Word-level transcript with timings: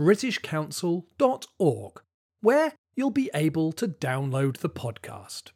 premierskillsenglish.britishcouncil.org, 0.00 2.00
where 2.40 2.72
you'll 2.96 3.10
be 3.10 3.30
able 3.34 3.72
to 3.72 3.88
download 3.88 4.58
the 4.58 4.70
podcast. 4.70 5.50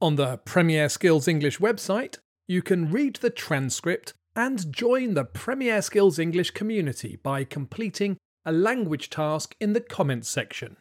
On 0.00 0.16
the 0.16 0.38
Premier 0.38 0.88
Skills 0.88 1.28
English 1.28 1.58
website, 1.58 2.18
you 2.48 2.62
can 2.62 2.90
read 2.90 3.16
the 3.16 3.30
transcript 3.30 4.14
and 4.34 4.72
join 4.72 5.14
the 5.14 5.24
Premier 5.24 5.82
Skills 5.82 6.18
English 6.18 6.50
community 6.50 7.18
by 7.22 7.44
completing 7.44 8.16
a 8.44 8.52
language 8.52 9.10
task 9.10 9.54
in 9.60 9.72
the 9.72 9.80
comments 9.80 10.28
section. 10.28 10.76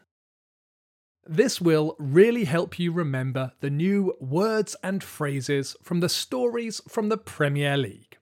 This 1.28 1.60
will 1.60 1.96
really 1.98 2.44
help 2.44 2.78
you 2.78 2.92
remember 2.92 3.54
the 3.60 3.72
new 3.72 4.14
words 4.20 4.76
and 4.84 5.04
phrases 5.04 5.76
from 5.82 6.00
the 6.00 6.10
stories 6.10 6.82
from 6.88 7.10
the 7.10 7.18
Premier 7.18 7.78
League. 7.78 8.18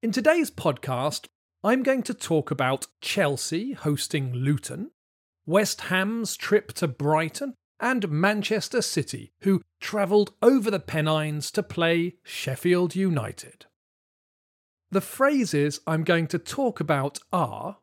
In 0.00 0.12
today's 0.12 0.50
podcast, 0.50 1.26
I'm 1.64 1.82
going 1.82 2.02
to 2.02 2.12
talk 2.12 2.50
about 2.50 2.88
Chelsea 3.00 3.72
hosting 3.72 4.34
Luton, 4.34 4.90
West 5.46 5.80
Ham's 5.82 6.36
trip 6.36 6.74
to 6.74 6.86
Brighton, 6.86 7.54
and 7.80 8.10
Manchester 8.10 8.82
City, 8.82 9.32
who 9.40 9.62
travelled 9.80 10.34
over 10.42 10.70
the 10.70 10.78
Pennines 10.78 11.50
to 11.52 11.62
play 11.62 12.16
Sheffield 12.22 12.94
United. 12.94 13.64
The 14.90 15.00
phrases 15.00 15.80
I'm 15.86 16.04
going 16.04 16.26
to 16.28 16.38
talk 16.38 16.80
about 16.80 17.18
are 17.32 17.78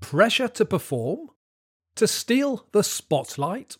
pressure 0.00 0.48
to 0.48 0.64
perform, 0.64 1.28
to 1.96 2.08
steal 2.08 2.68
the 2.72 2.82
spotlight, 2.82 3.76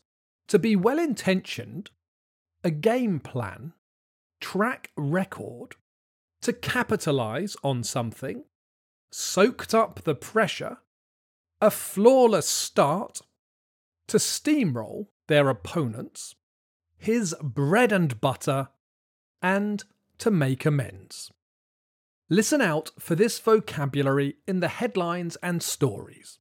to 0.49 0.59
be 0.59 0.77
well 0.77 0.99
intentioned, 0.99 1.91
a 2.63 2.71
game 2.71 3.21
plan, 3.21 3.73
track 4.39 4.91
record, 4.99 5.77
to 6.43 6.53
capitalise 6.53 7.57
on 7.65 7.83
something, 7.83 8.45
soaked 9.11 9.75
up 9.75 10.03
the 10.05 10.15
pressure, 10.15 10.79
a 11.61 11.71
flawless 11.71 12.49
start, 12.49 13.21
to 14.07 14.17
steamroll 14.17 15.07
their 15.27 15.49
opponents, 15.49 16.35
his 16.97 17.35
bread 17.43 17.93
and 17.93 18.21
butter, 18.21 18.69
and 19.43 19.85
to 20.19 20.31
make 20.31 20.67
amends. 20.67 21.31
Listen 22.31 22.61
out 22.61 22.91
for 22.99 23.15
this 23.15 23.39
vocabulary 23.39 24.37
in 24.47 24.61
the 24.61 24.69
headlines 24.69 25.37
and 25.43 25.63
stories. 25.63 26.39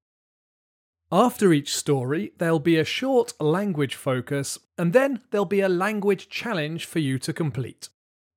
After 1.12 1.54
each 1.54 1.74
story, 1.74 2.34
there'll 2.38 2.60
be 2.60 2.78
a 2.78 2.84
short 2.84 3.40
language 3.40 3.96
focus, 3.96 4.60
and 4.78 4.92
then 4.92 5.22
there'll 5.32 5.46
be 5.46 5.62
a 5.62 5.70
language 5.70 6.28
challenge 6.28 6.86
for 6.86 7.00
you 7.00 7.18
to 7.20 7.32
complete. 7.32 7.88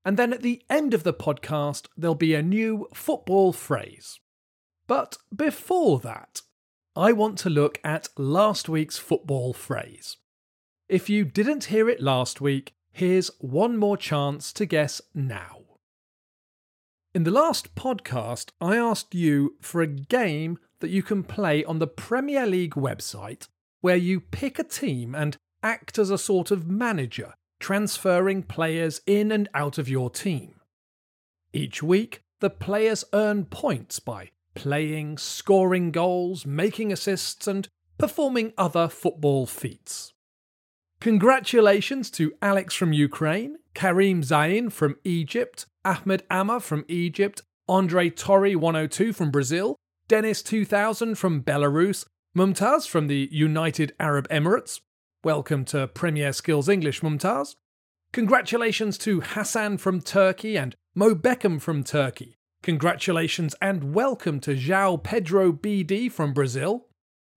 And 0.04 0.16
then 0.16 0.32
at 0.32 0.42
the 0.42 0.62
end 0.70 0.94
of 0.94 1.02
the 1.02 1.12
podcast, 1.12 1.86
there'll 1.96 2.14
be 2.14 2.34
a 2.34 2.42
new 2.42 2.88
football 2.94 3.52
phrase. 3.52 4.18
But 4.86 5.18
before 5.34 6.00
that, 6.00 6.42
I 6.96 7.12
want 7.12 7.38
to 7.38 7.50
look 7.50 7.78
at 7.84 8.08
last 8.16 8.68
week's 8.68 8.98
football 8.98 9.52
phrase. 9.52 10.16
If 10.88 11.08
you 11.08 11.24
didn't 11.24 11.64
hear 11.64 11.88
it 11.88 12.00
last 12.00 12.40
week, 12.40 12.72
here's 12.90 13.30
one 13.38 13.76
more 13.76 13.96
chance 13.96 14.52
to 14.54 14.66
guess 14.66 15.00
now. 15.14 15.58
In 17.14 17.24
the 17.24 17.30
last 17.30 17.74
podcast, 17.74 18.50
I 18.60 18.76
asked 18.76 19.14
you 19.14 19.56
for 19.60 19.82
a 19.82 19.86
game 19.86 20.58
that 20.80 20.90
you 20.90 21.02
can 21.02 21.22
play 21.22 21.64
on 21.64 21.78
the 21.78 21.86
Premier 21.86 22.46
League 22.46 22.74
website 22.74 23.48
where 23.80 23.96
you 23.96 24.20
pick 24.20 24.58
a 24.58 24.64
team 24.64 25.14
and 25.14 25.36
act 25.62 25.98
as 25.98 26.10
a 26.10 26.18
sort 26.18 26.50
of 26.50 26.66
manager, 26.66 27.34
transferring 27.60 28.42
players 28.42 29.00
in 29.06 29.30
and 29.30 29.48
out 29.54 29.78
of 29.78 29.88
your 29.88 30.10
team. 30.10 30.56
Each 31.52 31.82
week, 31.82 32.22
the 32.40 32.50
players 32.50 33.04
earn 33.12 33.44
points 33.44 34.00
by 34.00 34.30
playing, 34.54 35.18
scoring 35.18 35.90
goals, 35.92 36.44
making 36.44 36.92
assists, 36.92 37.46
and 37.46 37.68
performing 37.98 38.52
other 38.56 38.88
football 38.88 39.46
feats. 39.46 40.12
Congratulations 41.00 42.10
to 42.10 42.32
Alex 42.42 42.74
from 42.74 42.92
Ukraine, 42.92 43.56
Karim 43.74 44.22
Zain 44.22 44.70
from 44.70 44.96
Egypt, 45.04 45.66
Ahmed 45.84 46.24
Amma 46.30 46.60
from 46.60 46.84
Egypt, 46.88 47.42
Andre 47.68 48.10
Torre 48.10 48.52
102 48.52 49.12
from 49.12 49.30
Brazil, 49.30 49.76
Dennis 50.08 50.42
2000 50.42 51.14
from 51.16 51.42
Belarus, 51.42 52.04
Mumtaz 52.36 52.86
from 52.86 53.06
the 53.06 53.28
United 53.30 53.94
Arab 53.98 54.28
Emirates. 54.28 54.80
Welcome 55.22 55.64
to 55.66 55.86
Premier 55.86 56.32
Skills 56.32 56.68
English, 56.68 57.02
Mumtaz. 57.02 57.56
Congratulations 58.12 58.96
to 58.98 59.20
Hassan 59.20 59.78
from 59.78 60.00
Turkey 60.00 60.56
and 60.56 60.74
Mo 60.94 61.14
Beckham 61.14 61.60
from 61.60 61.84
Turkey. 61.84 62.38
Congratulations 62.62 63.54
and 63.60 63.94
welcome 63.94 64.40
to 64.40 64.54
João 64.54 65.02
Pedro 65.02 65.52
BD 65.52 66.10
from 66.10 66.32
Brazil. 66.32 66.86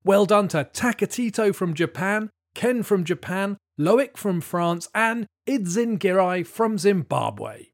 Well 0.04 0.26
done 0.26 0.48
to 0.50 0.64
Takatito 0.64 1.54
from 1.54 1.74
Japan, 1.74 2.30
Ken 2.56 2.84
from 2.84 3.04
Japan, 3.04 3.58
Loic 3.80 4.16
from 4.16 4.40
France, 4.40 4.88
and 4.96 5.28
Idzin 5.46 5.98
Girai 6.00 6.48
from 6.48 6.78
Zimbabwe. 6.78 7.68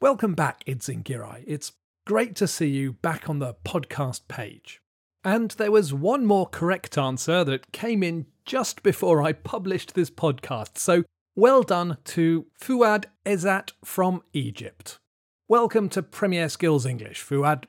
Welcome 0.00 0.34
back, 0.34 0.64
Idzin 0.66 1.02
Girai. 1.02 1.42
It's 1.46 1.72
Great 2.04 2.34
to 2.34 2.48
see 2.48 2.66
you 2.66 2.94
back 2.94 3.30
on 3.30 3.38
the 3.38 3.54
podcast 3.64 4.26
page. 4.26 4.81
And 5.24 5.52
there 5.52 5.70
was 5.70 5.94
one 5.94 6.26
more 6.26 6.48
correct 6.48 6.98
answer 6.98 7.44
that 7.44 7.70
came 7.70 8.02
in 8.02 8.26
just 8.44 8.82
before 8.82 9.22
I 9.22 9.32
published 9.32 9.94
this 9.94 10.10
podcast, 10.10 10.78
so 10.78 11.04
well 11.36 11.62
done 11.62 11.98
to 12.06 12.46
Fuad 12.60 13.04
Ezat 13.24 13.70
from 13.84 14.22
Egypt. 14.32 14.98
Welcome 15.46 15.88
to 15.90 16.02
Premier 16.02 16.48
Skills 16.48 16.84
English, 16.84 17.22
Fuad. 17.22 17.66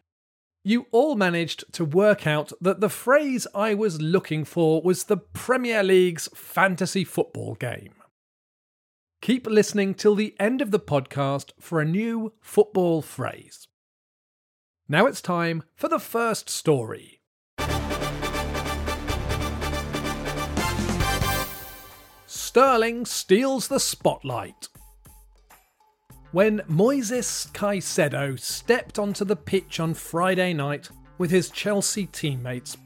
You 0.64 0.88
all 0.92 1.16
managed 1.16 1.72
to 1.74 1.86
work 1.86 2.26
out 2.26 2.52
that 2.60 2.80
the 2.80 2.90
phrase 2.90 3.46
I 3.54 3.76
was 3.76 4.02
looking 4.02 4.46
for 4.46 4.82
was 4.82 5.04
the 5.04 5.18
Premier 5.18 5.84
League's 5.84 6.30
fantasy 6.34 7.04
football 7.04 7.54
game. 7.54 7.94
Keep 9.22 9.46
listening 9.46 9.94
till 9.94 10.16
the 10.16 10.36
end 10.40 10.60
of 10.60 10.72
the 10.72 10.80
podcast 10.80 11.52
for 11.60 11.80
a 11.80 11.86
new 11.86 12.34
football 12.42 13.04
phrase. 13.04 13.68
Now 14.90 15.06
it's 15.06 15.22
time 15.22 15.62
for 15.76 15.88
the 15.88 16.00
first 16.00 16.50
story. 16.50 17.20
Sterling 22.54 23.04
steals 23.04 23.68
the 23.68 23.80
spotlight. 23.80 24.68
When 26.34 26.60
Moises 26.70 27.52
Caicedo 27.52 28.40
stepped 28.40 29.00
onto 29.00 29.26
the 29.26 29.36
pitch 29.36 29.80
on 29.80 29.96
Friday 29.96 30.54
night 30.54 30.88
with 31.18 31.32
his 31.32 31.50
Chelsea 31.50 32.06
teammates, 32.06 32.78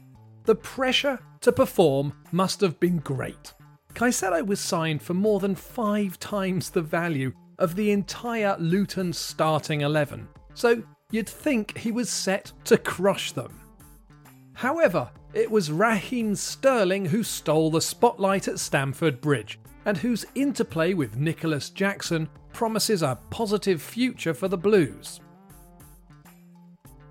the 0.44 0.54
pressure 0.54 1.18
to 1.42 1.52
perform 1.52 2.14
must 2.32 2.62
have 2.62 2.80
been 2.80 2.96
great. 3.00 3.52
Caicedo 3.92 4.42
was 4.46 4.58
signed 4.58 5.02
for 5.02 5.12
more 5.12 5.38
than 5.38 5.54
five 5.54 6.18
times 6.18 6.70
the 6.70 6.80
value 6.80 7.34
of 7.58 7.76
the 7.76 7.90
entire 7.90 8.56
Luton 8.58 9.12
starting 9.12 9.82
11, 9.82 10.26
so 10.54 10.82
you'd 11.10 11.28
think 11.28 11.76
he 11.76 11.92
was 11.92 12.08
set 12.08 12.52
to 12.64 12.78
crush 12.78 13.32
them. 13.32 13.60
However, 14.54 15.10
it 15.34 15.50
was 15.50 15.70
Raheem 15.70 16.34
Sterling 16.34 17.06
who 17.06 17.22
stole 17.22 17.70
the 17.70 17.80
spotlight 17.80 18.48
at 18.48 18.58
Stamford 18.58 19.20
Bridge, 19.20 19.58
and 19.84 19.96
whose 19.96 20.26
interplay 20.34 20.94
with 20.94 21.16
Nicolas 21.16 21.70
Jackson 21.70 22.28
promises 22.52 23.02
a 23.02 23.18
positive 23.30 23.80
future 23.80 24.34
for 24.34 24.48
the 24.48 24.58
Blues. 24.58 25.20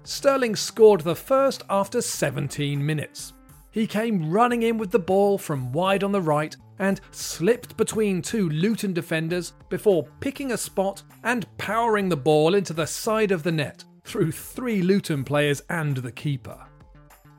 Sterling 0.03 0.55
scored 0.55 1.01
the 1.01 1.15
first 1.15 1.63
after 1.69 2.01
17 2.01 2.85
minutes. 2.85 3.33
He 3.71 3.85
came 3.85 4.31
running 4.31 4.63
in 4.63 4.77
with 4.77 4.91
the 4.91 4.99
ball 4.99 5.37
from 5.37 5.71
wide 5.71 6.03
on 6.03 6.11
the 6.11 6.21
right 6.21 6.55
and 6.79 7.01
slipped 7.11 7.77
between 7.77 8.21
two 8.21 8.49
Luton 8.49 8.93
defenders 8.93 9.53
before 9.69 10.07
picking 10.19 10.51
a 10.51 10.57
spot 10.57 11.03
and 11.23 11.45
powering 11.57 12.09
the 12.09 12.17
ball 12.17 12.55
into 12.55 12.73
the 12.73 12.87
side 12.87 13.31
of 13.31 13.43
the 13.43 13.51
net 13.51 13.83
through 14.03 14.31
three 14.31 14.81
Luton 14.81 15.23
players 15.23 15.61
and 15.69 15.97
the 15.97 16.11
keeper. 16.11 16.66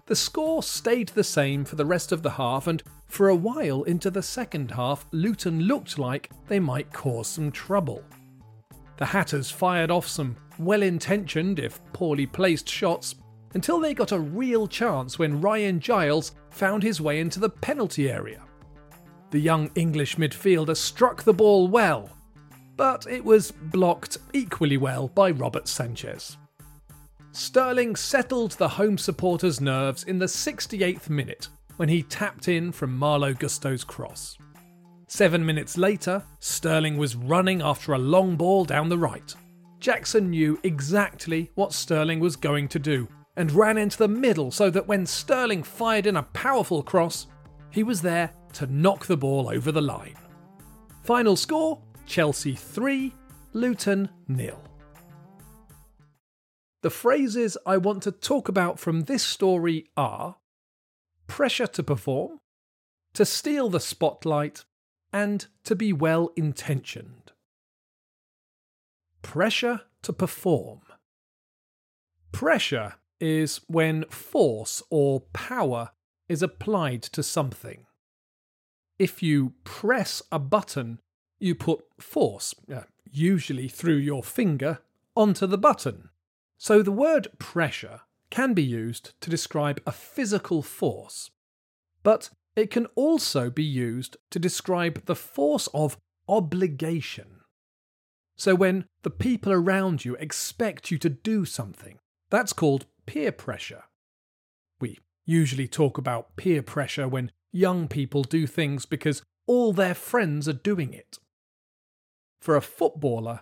The 0.08 0.16
score 0.16 0.62
stayed 0.62 1.08
the 1.08 1.22
same 1.22 1.66
for 1.66 1.76
the 1.76 1.84
rest 1.84 2.12
of 2.12 2.22
the 2.22 2.30
half, 2.30 2.66
and 2.66 2.82
for 3.08 3.28
a 3.28 3.36
while 3.36 3.82
into 3.82 4.10
the 4.10 4.22
second 4.22 4.70
half, 4.70 5.06
Luton 5.12 5.60
looked 5.60 5.98
like 5.98 6.30
they 6.48 6.58
might 6.58 6.90
cause 6.94 7.28
some 7.28 7.52
trouble. 7.52 8.02
The 8.96 9.04
Hatters 9.04 9.50
fired 9.50 9.90
off 9.90 10.08
some 10.08 10.34
well 10.58 10.82
intentioned, 10.82 11.58
if 11.58 11.78
poorly 11.92 12.24
placed 12.24 12.70
shots, 12.70 13.16
until 13.52 13.80
they 13.80 13.92
got 13.92 14.12
a 14.12 14.18
real 14.18 14.66
chance 14.66 15.18
when 15.18 15.42
Ryan 15.42 15.78
Giles 15.78 16.32
found 16.48 16.82
his 16.82 17.02
way 17.02 17.20
into 17.20 17.38
the 17.38 17.50
penalty 17.50 18.10
area. 18.10 18.42
The 19.30 19.40
young 19.40 19.70
English 19.74 20.16
midfielder 20.16 20.74
struck 20.74 21.22
the 21.22 21.34
ball 21.34 21.68
well, 21.68 22.08
but 22.78 23.06
it 23.06 23.22
was 23.22 23.50
blocked 23.50 24.16
equally 24.32 24.78
well 24.78 25.08
by 25.08 25.32
Robert 25.32 25.68
Sanchez. 25.68 26.38
Sterling 27.32 27.94
settled 27.96 28.52
the 28.52 28.68
home 28.68 28.98
supporters' 28.98 29.60
nerves 29.60 30.04
in 30.04 30.18
the 30.18 30.26
68th 30.26 31.08
minute 31.08 31.48
when 31.76 31.88
he 31.88 32.02
tapped 32.02 32.48
in 32.48 32.72
from 32.72 32.96
Malo 32.96 33.32
Gusto's 33.32 33.84
cross. 33.84 34.36
Seven 35.06 35.44
minutes 35.44 35.78
later, 35.78 36.22
Sterling 36.40 36.98
was 36.98 37.16
running 37.16 37.62
after 37.62 37.92
a 37.92 37.98
long 37.98 38.36
ball 38.36 38.64
down 38.64 38.88
the 38.88 38.98
right. 38.98 39.34
Jackson 39.80 40.30
knew 40.30 40.58
exactly 40.64 41.50
what 41.54 41.72
Sterling 41.72 42.20
was 42.20 42.36
going 42.36 42.68
to 42.68 42.78
do 42.78 43.08
and 43.36 43.52
ran 43.52 43.78
into 43.78 43.96
the 43.96 44.08
middle 44.08 44.50
so 44.50 44.68
that 44.68 44.88
when 44.88 45.06
Sterling 45.06 45.62
fired 45.62 46.06
in 46.06 46.16
a 46.16 46.22
powerful 46.22 46.82
cross, 46.82 47.28
he 47.70 47.84
was 47.84 48.02
there 48.02 48.32
to 48.54 48.66
knock 48.66 49.06
the 49.06 49.16
ball 49.16 49.48
over 49.48 49.70
the 49.70 49.80
line. 49.80 50.16
Final 51.04 51.36
score 51.36 51.80
Chelsea 52.06 52.54
3, 52.54 53.14
Luton 53.52 54.08
nil. 54.26 54.67
The 56.82 56.90
phrases 56.90 57.58
I 57.66 57.76
want 57.76 58.04
to 58.04 58.12
talk 58.12 58.48
about 58.48 58.78
from 58.78 59.02
this 59.02 59.24
story 59.24 59.88
are 59.96 60.36
pressure 61.26 61.66
to 61.66 61.82
perform, 61.82 62.40
to 63.14 63.24
steal 63.24 63.68
the 63.68 63.80
spotlight, 63.80 64.64
and 65.12 65.46
to 65.64 65.74
be 65.74 65.92
well 65.92 66.30
intentioned. 66.36 67.32
Pressure 69.22 69.82
to 70.02 70.12
perform. 70.12 70.82
Pressure 72.30 72.94
is 73.20 73.60
when 73.66 74.04
force 74.04 74.82
or 74.90 75.20
power 75.32 75.90
is 76.28 76.42
applied 76.42 77.02
to 77.02 77.22
something. 77.22 77.86
If 78.98 79.22
you 79.22 79.54
press 79.64 80.22
a 80.30 80.38
button, 80.38 81.00
you 81.40 81.54
put 81.54 81.84
force, 81.98 82.54
uh, 82.72 82.82
usually 83.10 83.68
through 83.68 83.96
your 83.96 84.22
finger, 84.22 84.80
onto 85.16 85.46
the 85.46 85.58
button. 85.58 86.10
So 86.58 86.82
the 86.82 86.92
word 86.92 87.28
pressure 87.38 88.00
can 88.30 88.52
be 88.52 88.62
used 88.62 89.12
to 89.20 89.30
describe 89.30 89.80
a 89.86 89.92
physical 89.92 90.60
force, 90.60 91.30
but 92.02 92.30
it 92.56 92.70
can 92.70 92.86
also 92.96 93.48
be 93.48 93.62
used 93.62 94.16
to 94.30 94.38
describe 94.38 95.06
the 95.06 95.14
force 95.14 95.68
of 95.72 95.96
obligation. 96.28 97.40
So 98.36 98.54
when 98.54 98.86
the 99.02 99.10
people 99.10 99.52
around 99.52 100.04
you 100.04 100.16
expect 100.16 100.90
you 100.90 100.98
to 100.98 101.08
do 101.08 101.44
something, 101.44 101.98
that's 102.28 102.52
called 102.52 102.86
peer 103.06 103.32
pressure. 103.32 103.84
We 104.80 104.98
usually 105.24 105.68
talk 105.68 105.96
about 105.96 106.36
peer 106.36 106.62
pressure 106.62 107.08
when 107.08 107.30
young 107.52 107.88
people 107.88 108.22
do 108.22 108.46
things 108.46 108.84
because 108.84 109.22
all 109.46 109.72
their 109.72 109.94
friends 109.94 110.48
are 110.48 110.52
doing 110.52 110.92
it. 110.92 111.18
For 112.40 112.56
a 112.56 112.62
footballer, 112.62 113.40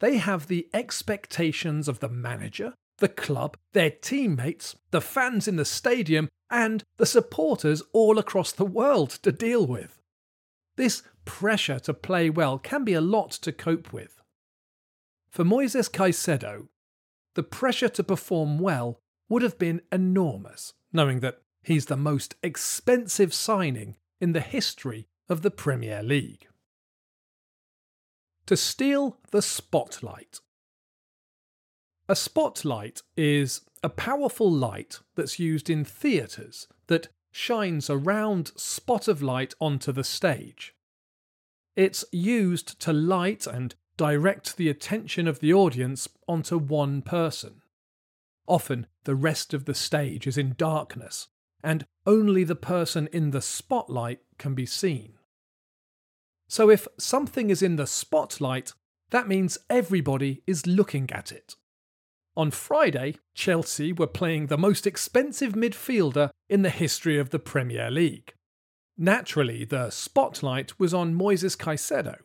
they 0.00 0.18
have 0.18 0.46
the 0.46 0.68
expectations 0.74 1.88
of 1.88 2.00
the 2.00 2.08
manager, 2.08 2.74
the 2.98 3.08
club, 3.08 3.56
their 3.72 3.90
teammates, 3.90 4.76
the 4.90 5.00
fans 5.00 5.48
in 5.48 5.56
the 5.56 5.64
stadium, 5.64 6.28
and 6.50 6.82
the 6.96 7.06
supporters 7.06 7.82
all 7.92 8.18
across 8.18 8.52
the 8.52 8.64
world 8.64 9.10
to 9.10 9.32
deal 9.32 9.66
with. 9.66 10.00
This 10.76 11.02
pressure 11.24 11.78
to 11.80 11.94
play 11.94 12.30
well 12.30 12.58
can 12.58 12.84
be 12.84 12.94
a 12.94 13.00
lot 13.00 13.30
to 13.32 13.52
cope 13.52 13.92
with. 13.92 14.20
For 15.30 15.44
Moises 15.44 15.90
Caicedo, 15.90 16.68
the 17.34 17.42
pressure 17.42 17.88
to 17.90 18.04
perform 18.04 18.58
well 18.58 19.00
would 19.28 19.42
have 19.42 19.58
been 19.58 19.82
enormous, 19.90 20.72
knowing 20.92 21.20
that 21.20 21.42
he's 21.62 21.86
the 21.86 21.96
most 21.96 22.36
expensive 22.42 23.34
signing 23.34 23.96
in 24.20 24.32
the 24.32 24.40
history 24.40 25.06
of 25.28 25.42
the 25.42 25.50
Premier 25.50 26.02
League. 26.02 26.46
To 28.46 28.56
steal 28.56 29.18
the 29.32 29.42
spotlight. 29.42 30.40
A 32.08 32.14
spotlight 32.14 33.02
is 33.16 33.62
a 33.82 33.88
powerful 33.88 34.50
light 34.50 35.00
that's 35.16 35.40
used 35.40 35.68
in 35.68 35.84
theatres 35.84 36.68
that 36.86 37.08
shines 37.32 37.90
a 37.90 37.96
round 37.96 38.52
spot 38.56 39.08
of 39.08 39.20
light 39.20 39.54
onto 39.60 39.90
the 39.90 40.04
stage. 40.04 40.74
It's 41.74 42.04
used 42.12 42.78
to 42.80 42.92
light 42.92 43.48
and 43.48 43.74
direct 43.96 44.56
the 44.56 44.68
attention 44.68 45.26
of 45.26 45.40
the 45.40 45.52
audience 45.52 46.08
onto 46.28 46.56
one 46.56 47.02
person. 47.02 47.62
Often 48.46 48.86
the 49.04 49.16
rest 49.16 49.54
of 49.54 49.64
the 49.64 49.74
stage 49.74 50.28
is 50.28 50.38
in 50.38 50.54
darkness, 50.56 51.26
and 51.64 51.84
only 52.06 52.44
the 52.44 52.54
person 52.54 53.08
in 53.12 53.32
the 53.32 53.42
spotlight 53.42 54.20
can 54.38 54.54
be 54.54 54.66
seen. 54.66 55.15
So 56.48 56.70
if 56.70 56.86
something 56.98 57.50
is 57.50 57.62
in 57.62 57.76
the 57.76 57.86
spotlight, 57.86 58.72
that 59.10 59.28
means 59.28 59.58
everybody 59.68 60.42
is 60.46 60.66
looking 60.66 61.10
at 61.10 61.32
it. 61.32 61.54
On 62.36 62.50
Friday, 62.50 63.16
Chelsea 63.34 63.92
were 63.92 64.06
playing 64.06 64.46
the 64.46 64.58
most 64.58 64.86
expensive 64.86 65.54
midfielder 65.54 66.30
in 66.48 66.62
the 66.62 66.70
history 66.70 67.18
of 67.18 67.30
the 67.30 67.38
Premier 67.38 67.90
League. 67.90 68.34
Naturally, 68.98 69.64
the 69.64 69.90
spotlight 69.90 70.78
was 70.78 70.92
on 70.92 71.14
Moises 71.14 71.56
Caicedo. 71.56 72.16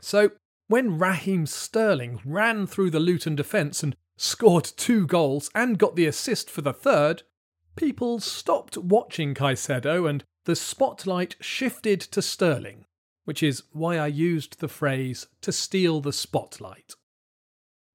So, 0.00 0.30
when 0.68 0.98
Raheem 0.98 1.46
Sterling 1.46 2.20
ran 2.24 2.66
through 2.66 2.90
the 2.90 3.00
Luton 3.00 3.36
defence 3.36 3.82
and 3.82 3.96
scored 4.16 4.64
two 4.64 5.06
goals 5.06 5.50
and 5.54 5.78
got 5.78 5.96
the 5.96 6.06
assist 6.06 6.48
for 6.48 6.62
the 6.62 6.72
third, 6.72 7.24
people 7.76 8.20
stopped 8.20 8.76
watching 8.76 9.34
Caicedo 9.34 10.08
and 10.08 10.24
the 10.44 10.56
spotlight 10.56 11.36
shifted 11.40 12.00
to 12.00 12.22
Sterling, 12.22 12.84
which 13.24 13.42
is 13.42 13.62
why 13.72 13.98
I 13.98 14.08
used 14.08 14.60
the 14.60 14.68
phrase 14.68 15.26
to 15.42 15.52
steal 15.52 16.00
the 16.00 16.12
spotlight. 16.12 16.94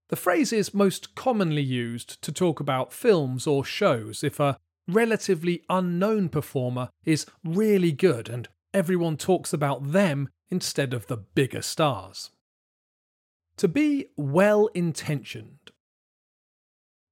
The 0.10 0.16
phrase 0.16 0.54
is 0.54 0.74
most 0.74 1.16
commonly 1.16 1.62
used 1.62 2.22
to 2.22 2.32
talk 2.32 2.60
about 2.60 2.94
films 2.94 3.46
or 3.46 3.66
shows 3.66 4.24
if 4.24 4.40
a 4.40 4.58
relatively 4.88 5.64
unknown 5.70 6.30
performer 6.30 6.90
is 7.04 7.26
really 7.44 7.92
good 7.92 8.30
and 8.30 8.48
everyone 8.74 9.18
talks 9.18 9.52
about 9.52 9.92
them 9.92 10.30
instead 10.50 10.94
of 10.94 11.08
the 11.08 11.18
bigger 11.18 11.62
stars. 11.62 12.32
To 13.58 13.68
be 13.68 14.06
well 14.16 14.68
intentioned. 14.68 15.72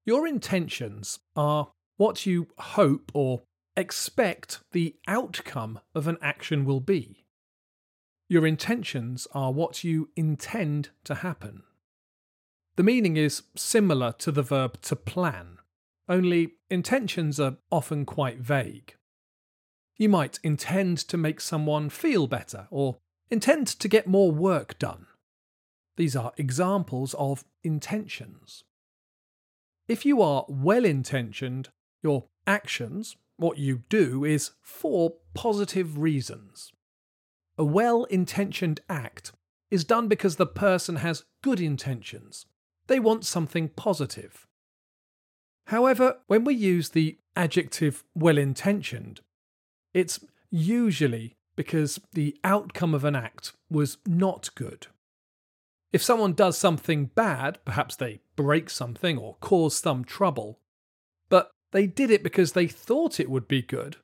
Your 0.06 0.28
intentions 0.28 1.20
are 1.36 1.72
what 1.98 2.26
you 2.26 2.48
hope 2.58 3.12
or 3.14 3.42
expect 3.76 4.62
the 4.72 4.96
outcome 5.08 5.80
of 5.94 6.08
an 6.08 6.18
action 6.22 6.64
will 6.64 6.80
be. 6.80 7.25
Your 8.28 8.46
intentions 8.48 9.28
are 9.34 9.52
what 9.52 9.84
you 9.84 10.10
intend 10.16 10.90
to 11.04 11.16
happen. 11.16 11.64
The 12.76 12.84
meaning 12.84 13.18
is 13.18 13.44
similar 13.56 14.12
to 14.14 14.32
the 14.32 14.42
verb 14.42 14.82
to 14.82 14.96
plan, 14.96 15.60
only 16.08 16.54
intentions 16.70 17.40
are 17.40 17.58
often 17.72 18.06
quite 18.06 18.40
vague. 18.40 18.96
You 19.98 20.10
might 20.10 20.40
intend 20.44 20.98
to 21.00 21.18
make 21.18 21.40
someone 21.40 21.90
feel 21.90 22.28
better 22.28 22.68
or 22.70 22.98
intend 23.32 23.68
to 23.68 23.88
get 23.88 24.08
more 24.08 24.32
work 24.32 24.78
done. 24.78 25.08
These 25.98 26.16
are 26.16 26.34
examples 26.38 27.16
of 27.16 27.46
intentions. 27.64 28.64
If 29.88 30.06
you 30.06 30.22
are 30.22 30.46
well 30.48 30.86
intentioned, 30.86 31.70
your 32.04 32.26
actions, 32.46 33.16
what 33.38 33.58
you 33.58 33.84
do, 33.90 34.26
is 34.26 34.52
for 34.62 35.14
positive 35.34 35.98
reasons. 35.98 36.72
A 37.58 37.64
well 37.64 38.04
intentioned 38.06 38.82
act 38.90 39.32
is 39.72 39.84
done 39.84 40.08
because 40.08 40.36
the 40.36 40.46
person 40.46 40.98
has 40.98 41.24
good 41.42 41.60
intentions 41.60 42.46
they 42.88 43.00
want 43.00 43.26
something 43.26 43.70
positive. 43.70 44.48
However, 45.68 46.18
when 46.28 46.44
we 46.44 46.54
use 46.54 46.90
the 46.90 47.18
adjective 47.36 48.04
well 48.14 48.38
intentioned, 48.38 49.22
it's 49.94 50.20
usually 50.52 51.36
because 51.56 52.00
the 52.14 52.38
outcome 52.44 52.94
of 52.94 53.04
an 53.04 53.16
act 53.16 53.54
was 53.70 53.98
not 54.06 54.50
good. 54.56 54.88
If 55.92 56.04
someone 56.04 56.34
does 56.34 56.58
something 56.58 57.06
bad, 57.16 57.60
perhaps 57.66 57.96
they 57.96 58.20
break 58.36 58.70
something 58.70 59.18
or 59.18 59.38
cause 59.40 59.78
some 59.78 60.04
trouble, 60.04 60.60
but 61.30 61.52
they 61.72 61.88
did 61.88 62.12
it 62.12 62.22
because 62.22 62.52
they 62.52 62.68
thought 62.68 63.20
it 63.20 63.30
would 63.30 63.48
be 63.48 63.62
good, 63.62 63.98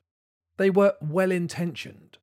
they 0.56 0.70
were 0.70 0.94
well 1.00 1.30
intentioned. 1.30 2.18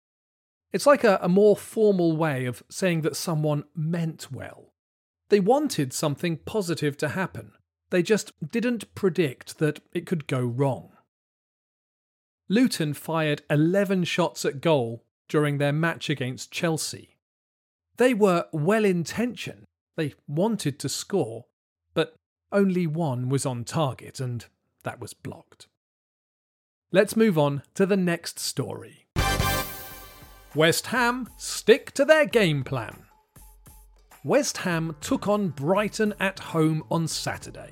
It's 0.72 0.86
like 0.86 1.04
a, 1.04 1.20
a, 1.22 1.30
more 1.30 1.56
formal 1.56 2.16
way 2.16 2.46
of 2.46 2.64
saying 2.70 3.02
that 3.02 3.16
someone 3.16 3.64
meant 3.76 4.32
well. 4.32 4.74
They 5.30 5.40
wanted 5.40 5.94
something 5.94 6.38
positive 6.38 6.96
to 6.98 7.10
happen. 7.10 7.54
They 7.90 8.04
just 8.04 8.32
didn't 8.52 8.94
predict 8.94 9.58
that 9.58 9.80
it 9.94 10.06
could 10.06 10.28
go 10.28 10.42
wrong. 10.42 10.92
Luton 12.48 12.94
fired 12.94 13.44
11 13.50 14.04
shots 14.04 14.46
at 14.46 14.62
goal 14.62 15.04
during 15.28 15.58
their 15.58 15.74
match 15.74 16.10
against 16.10 16.52
Chelsea. 16.52 17.18
They 17.98 18.14
were 18.14 18.46
well 18.52 18.86
intentioned, 18.86 19.66
they 19.98 20.14
wanted 20.28 20.80
to 20.80 20.90
score, 20.90 21.46
but 21.94 22.16
only 22.52 22.88
one 22.88 23.30
was 23.30 23.46
on 23.46 23.66
target, 23.66 24.20
and 24.20 24.46
that 24.84 25.00
was 25.00 25.14
blocked. 25.14 25.68
Let's 26.92 27.16
move 27.16 27.38
on 27.38 27.62
to 27.76 27.86
the 27.86 27.98
next 27.98 28.40
story. 28.40 28.99
West 30.56 30.88
Ham 30.88 31.30
stick 31.38 31.92
to 31.92 32.04
their 32.04 32.26
game 32.26 32.64
plan. 32.64 33.04
West 34.24 34.58
Ham 34.58 34.96
took 35.00 35.28
on 35.28 35.50
Brighton 35.50 36.14
at 36.20 36.40
home 36.40 36.84
on 36.90 37.08
Saturday. 37.08 37.70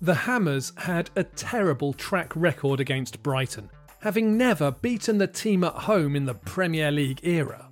The 0.00 0.14
Hammers 0.14 0.72
had 0.76 1.10
a 1.16 1.24
terrible 1.24 1.92
track 1.92 2.34
record 2.36 2.80
against 2.80 3.22
Brighton, 3.22 3.70
having 4.00 4.36
never 4.36 4.72
beaten 4.72 5.18
the 5.18 5.26
team 5.26 5.64
at 5.64 5.72
home 5.72 6.14
in 6.16 6.26
the 6.26 6.34
Premier 6.34 6.90
League 6.90 7.20
era. 7.22 7.70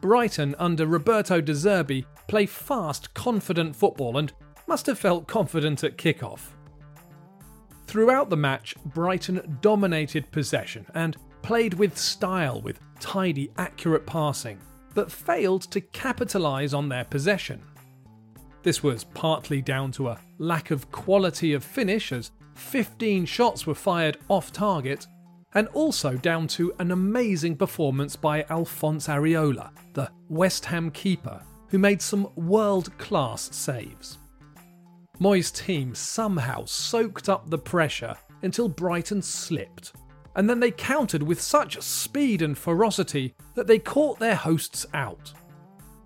Brighton 0.00 0.54
under 0.58 0.86
Roberto 0.86 1.40
De 1.40 1.52
Zerbi 1.52 2.04
play 2.28 2.46
fast, 2.46 3.12
confident 3.12 3.74
football 3.76 4.16
and 4.16 4.32
must 4.66 4.86
have 4.86 4.98
felt 4.98 5.26
confident 5.26 5.84
at 5.84 5.98
kickoff. 5.98 6.52
Throughout 7.86 8.30
the 8.30 8.36
match, 8.36 8.74
Brighton 8.86 9.58
dominated 9.60 10.30
possession 10.30 10.86
and 10.94 11.16
played 11.44 11.74
with 11.74 11.98
style 11.98 12.62
with 12.62 12.80
tidy, 13.00 13.50
accurate 13.58 14.06
passing, 14.06 14.58
but 14.94 15.12
failed 15.12 15.60
to 15.60 15.78
capitalise 15.78 16.72
on 16.72 16.88
their 16.88 17.04
possession. 17.04 17.60
This 18.62 18.82
was 18.82 19.04
partly 19.04 19.60
down 19.60 19.92
to 19.92 20.08
a 20.08 20.18
lack 20.38 20.70
of 20.70 20.90
quality 20.90 21.52
of 21.52 21.62
finish 21.62 22.12
as 22.12 22.30
15 22.54 23.26
shots 23.26 23.66
were 23.66 23.74
fired 23.74 24.16
off 24.28 24.52
target, 24.52 25.06
and 25.52 25.68
also 25.68 26.16
down 26.16 26.46
to 26.48 26.72
an 26.78 26.92
amazing 26.92 27.56
performance 27.56 28.16
by 28.16 28.44
Alphonse 28.48 29.06
Areola, 29.08 29.70
the 29.92 30.10
West 30.30 30.64
Ham 30.64 30.90
keeper, 30.90 31.42
who 31.68 31.76
made 31.78 32.00
some 32.00 32.26
world 32.36 32.96
class 32.96 33.54
saves. 33.54 34.16
Moyes' 35.20 35.54
team 35.54 35.94
somehow 35.94 36.64
soaked 36.64 37.28
up 37.28 37.50
the 37.50 37.58
pressure 37.58 38.16
until 38.42 38.66
Brighton 38.66 39.20
slipped, 39.20 39.92
and 40.36 40.48
then 40.48 40.60
they 40.60 40.70
countered 40.70 41.22
with 41.22 41.40
such 41.40 41.80
speed 41.80 42.42
and 42.42 42.56
ferocity 42.56 43.34
that 43.54 43.66
they 43.66 43.78
caught 43.78 44.18
their 44.18 44.34
hosts 44.34 44.86
out. 44.94 45.32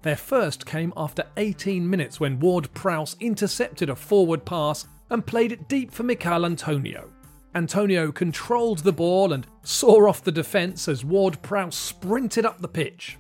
Their 0.02 0.16
first 0.16 0.64
came 0.64 0.92
after 0.97 1.25
18 1.37 1.88
minutes 1.88 2.20
when 2.20 2.38
Ward 2.38 2.73
Prowse 2.75 3.16
intercepted 3.20 3.90
a 3.90 3.97
forward 3.97 4.44
pass 4.44 4.87
and 5.11 5.26
played 5.26 5.52
it 5.52 5.68
deep 5.68 5.90
for 5.90 6.02
Michail 6.02 6.47
Antonio. 6.47 7.11
Antonio 7.54 8.12
controlled 8.12 8.78
the 8.80 8.92
ball 8.92 9.32
and 9.32 9.47
saw 9.62 10.08
off 10.08 10.23
the 10.23 10.30
defence 10.30 10.87
as 10.87 11.04
Ward 11.04 11.40
Prowse 11.42 11.75
sprinted 11.75 12.47
up 12.47 12.61
the 12.61 12.68
pitch. 12.68 13.18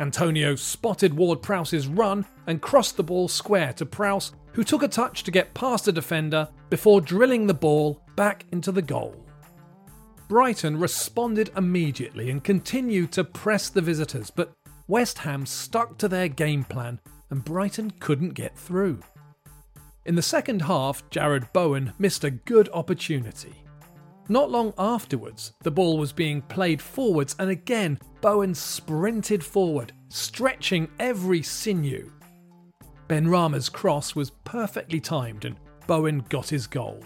Antonio 0.00 0.56
spotted 0.56 1.14
Ward 1.14 1.40
Prowse's 1.42 1.86
run 1.86 2.26
and 2.46 2.60
crossed 2.60 2.96
the 2.96 3.02
ball 3.02 3.28
square 3.28 3.72
to 3.74 3.86
Prowse, 3.86 4.32
who 4.52 4.64
took 4.64 4.82
a 4.82 4.88
touch 4.88 5.22
to 5.24 5.30
get 5.30 5.54
past 5.54 5.84
the 5.84 5.92
defender 5.92 6.48
before 6.70 7.00
drilling 7.00 7.46
the 7.46 7.54
ball 7.54 8.02
back 8.16 8.44
into 8.52 8.72
the 8.72 8.82
goal. 8.82 9.16
Brighton 10.32 10.80
responded 10.80 11.50
immediately 11.58 12.30
and 12.30 12.42
continued 12.42 13.12
to 13.12 13.22
press 13.22 13.68
the 13.68 13.82
visitors, 13.82 14.30
but 14.30 14.54
West 14.88 15.18
Ham 15.18 15.44
stuck 15.44 15.98
to 15.98 16.08
their 16.08 16.28
game 16.28 16.64
plan 16.64 17.00
and 17.28 17.44
Brighton 17.44 17.90
couldn't 18.00 18.30
get 18.30 18.56
through. 18.56 19.00
In 20.06 20.14
the 20.14 20.22
second 20.22 20.62
half, 20.62 21.06
Jarrod 21.10 21.52
Bowen 21.52 21.92
missed 21.98 22.24
a 22.24 22.30
good 22.30 22.70
opportunity. 22.72 23.52
Not 24.30 24.50
long 24.50 24.72
afterwards, 24.78 25.52
the 25.64 25.70
ball 25.70 25.98
was 25.98 26.14
being 26.14 26.40
played 26.40 26.80
forwards, 26.80 27.36
and 27.38 27.50
again, 27.50 27.98
Bowen 28.22 28.54
sprinted 28.54 29.44
forward, 29.44 29.92
stretching 30.08 30.88
every 30.98 31.42
sinew. 31.42 32.10
Benrahma's 33.06 33.68
cross 33.68 34.14
was 34.14 34.30
perfectly 34.44 34.98
timed, 34.98 35.44
and 35.44 35.56
Bowen 35.86 36.24
got 36.30 36.48
his 36.48 36.66
goal. 36.66 37.04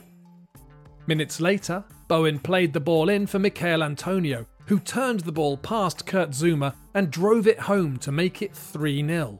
Minutes 1.08 1.40
later, 1.40 1.84
Bowen 2.08 2.40
played 2.40 2.72
the 2.72 2.80
ball 2.80 3.08
in 3.08 3.28
for 3.28 3.38
Michail 3.38 3.84
Antonio, 3.84 4.44
who 4.66 4.80
turned 4.80 5.20
the 5.20 5.32
ball 5.32 5.56
past 5.56 6.04
Kurt 6.04 6.30
Zouma 6.30 6.74
and 6.94 7.10
drove 7.12 7.46
it 7.46 7.60
home 7.60 7.96
to 7.98 8.10
make 8.10 8.42
it 8.42 8.54
3 8.54 9.06
0. 9.06 9.38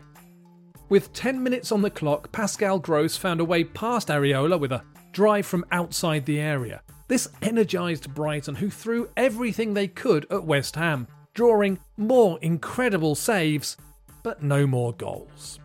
With 0.89 1.13
10 1.13 1.43
minutes 1.43 1.73
on 1.73 1.83
the 1.83 1.91
clock, 1.91 2.31
Pascal 2.31 2.79
Gross 2.79 3.17
found 3.17 3.41
a 3.41 3.45
way 3.45 3.65
past 3.65 4.09
Areola 4.09 4.61
with 4.61 4.71
a 4.71 4.85
drive 5.11 5.45
from 5.45 5.65
outside 5.73 6.25
the 6.25 6.39
area. 6.39 6.83
This 7.09 7.29
energised 7.43 8.15
Brighton, 8.15 8.55
who 8.55 8.71
threw 8.71 9.09
everything 9.17 9.75
they 9.75 9.89
could 9.89 10.27
at 10.31 10.45
West 10.45 10.77
Ham, 10.77 11.09
drawing 11.35 11.81
more 11.97 12.39
incredible 12.43 13.17
saves, 13.17 13.77
but 14.23 14.43
no 14.43 14.67
more 14.69 14.93
goals. 14.93 15.59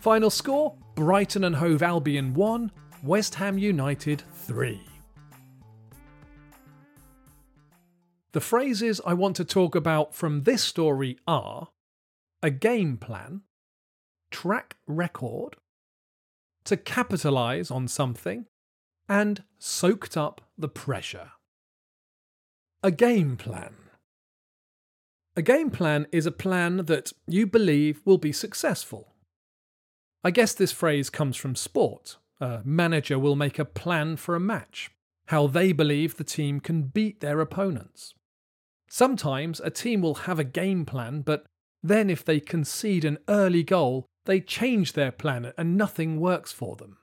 Final 0.00 0.28
score 0.28 0.74
Brighton 0.94 1.44
and 1.44 1.56
Hove 1.56 1.82
Albion 1.82 2.34
1, 2.34 2.70
West 3.02 3.34
Ham 3.36 3.56
United 3.56 4.22
3. 4.46 4.93
The 8.34 8.40
phrases 8.40 9.00
I 9.06 9.14
want 9.14 9.36
to 9.36 9.44
talk 9.44 9.76
about 9.76 10.12
from 10.12 10.42
this 10.42 10.60
story 10.60 11.20
are 11.24 11.68
a 12.42 12.50
game 12.50 12.96
plan, 12.96 13.42
track 14.32 14.74
record, 14.88 15.54
to 16.64 16.76
capitalise 16.76 17.70
on 17.70 17.86
something, 17.86 18.46
and 19.08 19.44
soaked 19.60 20.16
up 20.16 20.40
the 20.58 20.68
pressure. 20.68 21.30
A 22.82 22.90
game 22.90 23.36
plan. 23.36 23.76
A 25.36 25.42
game 25.42 25.70
plan 25.70 26.08
is 26.10 26.26
a 26.26 26.32
plan 26.32 26.86
that 26.86 27.12
you 27.28 27.46
believe 27.46 28.00
will 28.04 28.18
be 28.18 28.32
successful. 28.32 29.14
I 30.24 30.32
guess 30.32 30.54
this 30.54 30.72
phrase 30.72 31.08
comes 31.08 31.36
from 31.36 31.54
sport. 31.54 32.16
A 32.40 32.62
manager 32.64 33.16
will 33.16 33.36
make 33.36 33.60
a 33.60 33.64
plan 33.64 34.16
for 34.16 34.34
a 34.34 34.40
match, 34.40 34.90
how 35.26 35.46
they 35.46 35.70
believe 35.70 36.16
the 36.16 36.24
team 36.24 36.58
can 36.58 36.82
beat 36.82 37.20
their 37.20 37.38
opponents. 37.38 38.12
Sometimes 38.88 39.60
a 39.60 39.70
team 39.70 40.02
will 40.02 40.14
have 40.14 40.38
a 40.38 40.44
game 40.44 40.84
plan, 40.84 41.22
but 41.22 41.46
then 41.82 42.08
if 42.08 42.24
they 42.24 42.40
concede 42.40 43.04
an 43.04 43.18
early 43.28 43.62
goal, 43.62 44.06
they 44.26 44.40
change 44.40 44.92
their 44.92 45.12
plan 45.12 45.52
and 45.58 45.76
nothing 45.76 46.20
works 46.20 46.52
for 46.52 46.76
them. 46.76 46.98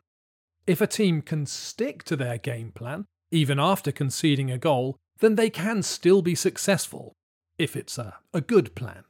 If 0.66 0.82
a 0.82 0.88
team 0.88 1.22
can 1.22 1.46
stick 1.46 2.04
to 2.06 2.16
their 2.16 2.38
game 2.38 2.72
plan, 2.72 3.06
even 3.32 3.60
after 3.60 3.92
conceding 3.92 4.52
a 4.52 4.58
goal, 4.58 4.98
then 5.20 5.36
they 5.36 5.50
can 5.50 5.84
still 5.84 6.22
be 6.22 6.36
successful, 6.36 7.14
if 7.58 7.76
it's 7.76 7.98
a, 7.98 8.18
a 8.34 8.42
good 8.42 8.76
plan. 8.76 9.04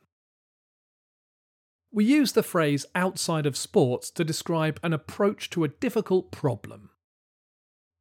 We 1.93 2.05
use 2.05 2.31
the 2.31 2.43
phrase 2.43 2.85
outside 2.95 3.45
of 3.45 3.57
sports 3.57 4.11
to 4.11 4.23
describe 4.23 4.79
an 4.81 4.93
approach 4.93 5.49
to 5.51 5.63
a 5.63 5.69
difficult 5.69 6.31
problem. 6.31 6.91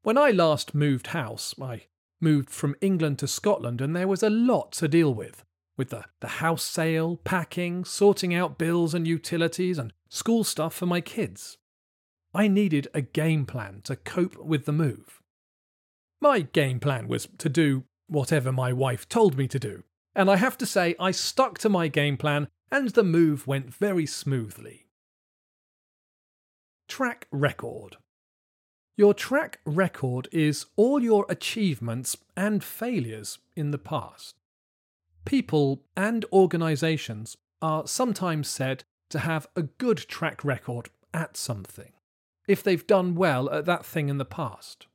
When 0.02 0.16
I 0.16 0.30
last 0.30 0.74
moved 0.74 1.08
house, 1.08 1.54
I 1.60 1.82
moved 2.20 2.50
from 2.50 2.76
England 2.80 3.18
to 3.20 3.28
Scotland, 3.28 3.80
and 3.80 3.94
there 3.94 4.08
was 4.08 4.22
a 4.22 4.30
lot 4.30 4.72
to 4.72 4.88
deal 4.88 5.12
with. 5.12 5.44
With 5.76 5.90
the, 5.90 6.04
the 6.20 6.28
house 6.28 6.62
sale, 6.62 7.16
packing, 7.24 7.84
sorting 7.84 8.34
out 8.34 8.58
bills 8.58 8.92
and 8.92 9.06
utilities, 9.06 9.78
and 9.78 9.92
school 10.08 10.44
stuff 10.44 10.74
for 10.74 10.86
my 10.86 11.00
kids. 11.00 11.56
I 12.34 12.48
needed 12.48 12.88
a 12.94 13.00
game 13.00 13.46
plan 13.46 13.80
to 13.84 13.96
cope 13.96 14.36
with 14.38 14.66
the 14.66 14.72
move. 14.72 15.20
My 16.20 16.40
game 16.40 16.80
plan 16.80 17.08
was 17.08 17.28
to 17.38 17.48
do 17.48 17.84
whatever 18.06 18.52
my 18.52 18.72
wife 18.72 19.08
told 19.08 19.38
me 19.38 19.48
to 19.48 19.58
do, 19.58 19.84
and 20.14 20.30
I 20.30 20.36
have 20.36 20.58
to 20.58 20.66
say 20.66 20.94
I 21.00 21.12
stuck 21.12 21.58
to 21.58 21.68
my 21.68 21.88
game 21.88 22.16
plan 22.16 22.48
and 22.70 22.90
the 22.90 23.02
move 23.04 23.46
went 23.46 23.74
very 23.74 24.06
smoothly. 24.06 24.86
Track 26.88 27.26
record. 27.30 27.96
Your 28.97 29.14
track 29.14 29.61
record 29.64 30.28
is 30.30 30.66
all 30.76 31.02
your 31.02 31.25
achievements 31.28 32.16
and 32.37 32.62
failures 32.62 33.38
in 33.56 33.70
the 33.70 33.78
past. 33.78 34.37
People 35.25 35.82
and 35.97 36.25
organisations 36.32 37.37
are 37.62 37.87
sometimes 37.87 38.49
said 38.49 38.85
to 39.11 39.20
have 39.20 39.47
a 39.56 39.62
good 39.62 39.99
track 39.99 40.44
record 40.44 40.88
at 41.12 41.37
something, 41.37 41.92
if 42.47 42.62
they've 42.62 42.87
done 42.87 43.14
well 43.14 43.50
at 43.50 43.64
that 43.66 43.85
thing 43.85 44.09
in 44.09 44.18
the 44.18 44.25
past. 44.25 44.87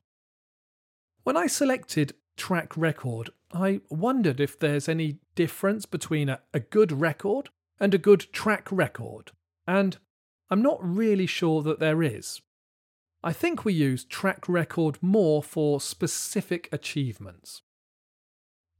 When 1.24 1.36
I 1.36 1.46
selected 1.46 2.14
track 2.36 2.76
record, 2.76 3.30
I 3.52 3.80
wondered 3.88 4.40
if 4.40 4.58
there's 4.58 4.88
any 4.88 5.18
difference 5.34 5.86
between 5.86 6.28
a, 6.28 6.40
a 6.54 6.60
good 6.60 6.92
record 6.92 7.50
and 7.78 7.92
a 7.94 7.98
good 7.98 8.32
track 8.32 8.68
record, 8.70 9.32
and 9.66 9.98
I'm 10.50 10.62
not 10.62 10.78
really 10.82 11.26
sure 11.26 11.62
that 11.62 11.80
there 11.80 12.02
is. 12.02 12.40
I 13.26 13.32
think 13.32 13.64
we 13.64 13.72
use 13.72 14.04
track 14.04 14.48
record 14.48 14.98
more 15.02 15.42
for 15.42 15.80
specific 15.80 16.68
achievements. 16.70 17.62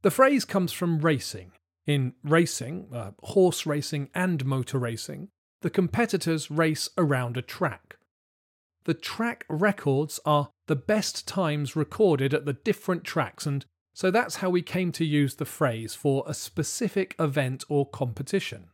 The 0.03 0.09
phrase 0.09 0.45
comes 0.45 0.71
from 0.71 0.99
racing. 0.99 1.51
In 1.85 2.13
racing, 2.23 2.87
uh, 2.93 3.11
horse 3.23 3.65
racing 3.65 4.09
and 4.15 4.45
motor 4.45 4.79
racing, 4.79 5.27
the 5.63 5.69
competitors 5.69 6.49
race 6.49 6.87
around 6.97 7.35
a 7.35 7.41
track. 7.41 7.97
The 8.85 8.93
track 8.93 9.43
records 9.49 10.17
are 10.25 10.51
the 10.67 10.77
best 10.77 11.27
times 11.27 11.75
recorded 11.75 12.33
at 12.33 12.45
the 12.45 12.53
different 12.53 13.03
tracks, 13.03 13.45
and 13.45 13.65
so 13.93 14.09
that's 14.09 14.37
how 14.37 14.49
we 14.49 14.61
came 14.61 14.93
to 14.93 15.03
use 15.03 15.35
the 15.35 15.43
phrase 15.43 15.93
for 15.93 16.23
a 16.25 16.33
specific 16.33 17.17
event 17.19 17.65
or 17.67 17.85
competition. 17.85 18.69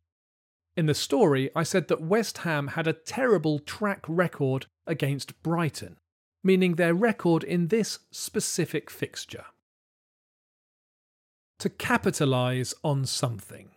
In 0.76 0.88
the 0.88 0.94
story, 0.94 1.52
I 1.56 1.64
said 1.64 1.88
that 1.88 2.02
West 2.02 2.40
Ham 2.40 2.70
had 2.70 2.88
a 2.88 2.94
terrible 2.94 3.60
track 3.60 4.04
record 4.08 4.66
against 4.88 5.42
Brighton. 5.44 5.98
meaning 6.44 6.76
their 6.76 6.94
record 6.94 7.44
in 7.44 7.70
this 7.70 8.00
specific 8.12 8.90
fixture. 8.90 9.46
To 11.60 11.70
capitalise 11.70 12.74
on 12.84 13.06
something. 13.06 13.70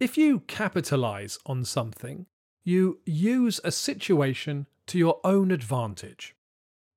If 0.00 0.16
you 0.16 0.40
capitalise 0.40 1.38
on 1.46 1.64
something, 1.64 2.26
you 2.64 3.00
use 3.04 3.60
a 3.62 3.70
situation 3.70 4.66
to 4.86 4.98
your 4.98 5.20
own 5.24 5.50
advantage. 5.50 6.34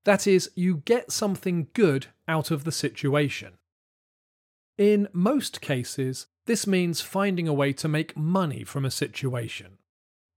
That 0.05 0.25
is, 0.25 0.49
you 0.55 0.77
get 0.77 1.11
something 1.11 1.67
good 1.73 2.07
out 2.27 2.51
of 2.51 2.63
the 2.63 2.71
situation. 2.71 3.53
In 4.77 5.09
most 5.11 5.59
cases, 5.59 6.27
this 6.45 6.65
means 6.65 7.01
finding 7.01 7.47
a 7.47 7.53
way 7.53 7.73
to 7.73 7.87
make 7.87 8.17
money 8.17 8.63
from 8.63 8.85
a 8.85 8.91
situation. 8.91 9.77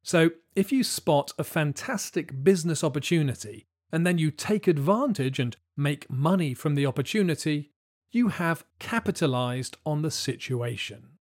So, 0.02 0.30
if 0.54 0.72
you 0.72 0.82
spot 0.82 1.32
a 1.38 1.44
fantastic 1.44 2.42
business 2.44 2.82
opportunity 2.82 3.66
and 3.92 4.06
then 4.06 4.18
you 4.18 4.30
take 4.30 4.66
advantage 4.66 5.38
and 5.38 5.56
make 5.76 6.10
money 6.10 6.54
from 6.54 6.74
the 6.74 6.86
opportunity, 6.86 7.70
you 8.10 8.28
have 8.28 8.64
capitalized 8.78 9.76
on 9.86 10.02
the 10.02 10.10
situation. 10.10 11.18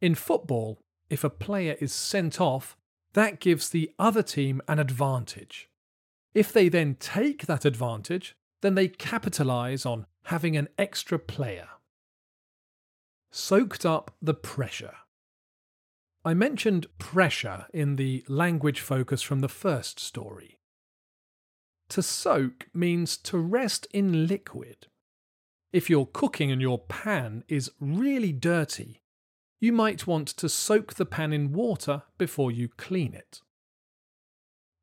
In 0.00 0.14
football, 0.14 0.78
if 1.08 1.24
a 1.24 1.30
player 1.30 1.76
is 1.80 1.92
sent 1.92 2.40
off, 2.40 2.76
that 3.14 3.40
gives 3.40 3.70
the 3.70 3.90
other 3.98 4.22
team 4.22 4.60
an 4.68 4.78
advantage. 4.78 5.68
If 6.34 6.52
they 6.52 6.68
then 6.68 6.96
take 7.00 7.46
that 7.46 7.64
advantage, 7.64 8.36
then 8.60 8.74
they 8.74 8.88
capitalize 8.88 9.86
on 9.86 10.06
having 10.24 10.56
an 10.56 10.68
extra 10.76 11.18
player. 11.18 11.68
Soaked 13.30 13.84
up 13.84 14.14
the 14.22 14.34
pressure. 14.34 14.94
I 16.24 16.34
mentioned 16.34 16.86
pressure 16.98 17.66
in 17.72 17.96
the 17.96 18.24
language 18.28 18.80
focus 18.80 19.22
from 19.22 19.40
the 19.40 19.48
first 19.48 20.00
story. 20.00 20.58
To 21.90 22.02
soak 22.02 22.66
means 22.74 23.16
to 23.18 23.38
rest 23.38 23.86
in 23.92 24.26
liquid. 24.26 24.88
If 25.72 25.88
you're 25.88 26.06
cooking 26.06 26.50
and 26.50 26.60
your 26.60 26.78
pan 26.78 27.44
is 27.48 27.70
really 27.78 28.32
dirty, 28.32 29.02
you 29.60 29.72
might 29.72 30.06
want 30.06 30.28
to 30.28 30.48
soak 30.48 30.94
the 30.94 31.06
pan 31.06 31.32
in 31.32 31.52
water 31.52 32.02
before 32.18 32.50
you 32.50 32.68
clean 32.68 33.14
it. 33.14 33.40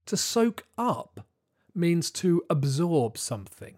To 0.06 0.18
soak 0.18 0.66
up 0.78 1.26
means 1.76 2.12
to 2.12 2.44
absorb 2.50 3.18
something. 3.18 3.78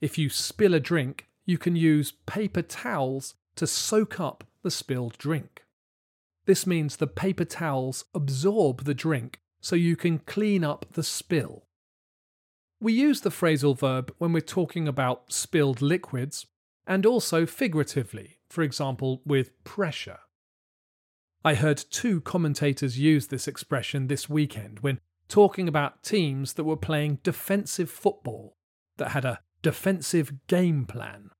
If 0.00 0.18
you 0.18 0.28
spill 0.30 0.74
a 0.74 0.80
drink, 0.80 1.28
you 1.44 1.58
can 1.58 1.76
use 1.76 2.12
paper 2.26 2.62
towels 2.62 3.34
to 3.56 3.66
soak 3.66 4.20
up 4.20 4.44
the 4.62 4.70
spilled 4.70 5.18
drink. 5.18 5.64
This 6.46 6.66
means 6.66 6.96
the 6.96 7.06
paper 7.06 7.44
towels 7.44 8.04
absorb 8.14 8.84
the 8.84 8.94
drink 8.94 9.40
so 9.60 9.76
you 9.76 9.96
can 9.96 10.18
clean 10.18 10.62
up 10.62 10.86
the 10.92 11.02
spill. 11.02 11.64
We 12.80 12.92
use 12.92 13.22
the 13.22 13.30
phrasal 13.30 13.78
verb 13.78 14.12
when 14.18 14.32
we're 14.32 14.40
talking 14.40 14.86
about 14.86 15.32
spilled 15.32 15.80
liquids 15.80 16.46
and 16.86 17.06
also 17.06 17.46
figuratively, 17.46 18.38
for 18.48 18.62
example, 18.62 19.22
with 19.24 19.64
pressure. 19.64 20.18
I 21.44 21.54
heard 21.54 21.82
two 21.90 22.20
commentators 22.20 22.98
use 22.98 23.28
this 23.28 23.48
expression 23.48 24.06
this 24.06 24.28
weekend 24.28 24.80
when 24.80 25.00
talking 25.28 25.68
about 25.68 26.02
teams 26.02 26.54
that 26.54 26.64
were 26.64 26.76
playing 26.76 27.20
defensive 27.22 27.90
football, 27.90 28.56
that 28.96 29.10
had 29.10 29.24
a 29.24 29.40
defensive 29.62 30.46
game 30.46 30.84
plan. 30.84 31.30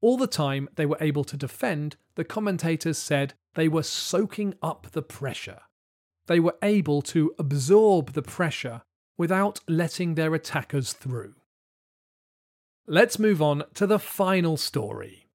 All 0.00 0.16
the 0.16 0.26
time 0.26 0.68
they 0.76 0.86
were 0.86 0.98
able 1.00 1.24
to 1.24 1.36
defend, 1.36 1.96
the 2.14 2.24
commentators 2.24 2.98
said 2.98 3.34
they 3.54 3.68
were 3.68 3.82
soaking 3.82 4.54
up 4.62 4.88
the 4.92 5.02
pressure. 5.02 5.60
They 6.26 6.40
were 6.40 6.56
able 6.62 7.02
to 7.02 7.34
absorb 7.38 8.12
the 8.12 8.22
pressure 8.22 8.82
without 9.16 9.60
letting 9.68 10.14
their 10.14 10.34
attackers 10.34 10.92
through. 10.92 11.34
Let's 12.86 13.18
move 13.18 13.40
on 13.40 13.64
to 13.74 13.86
the 13.86 13.98
final 13.98 14.56
story. 14.56 15.26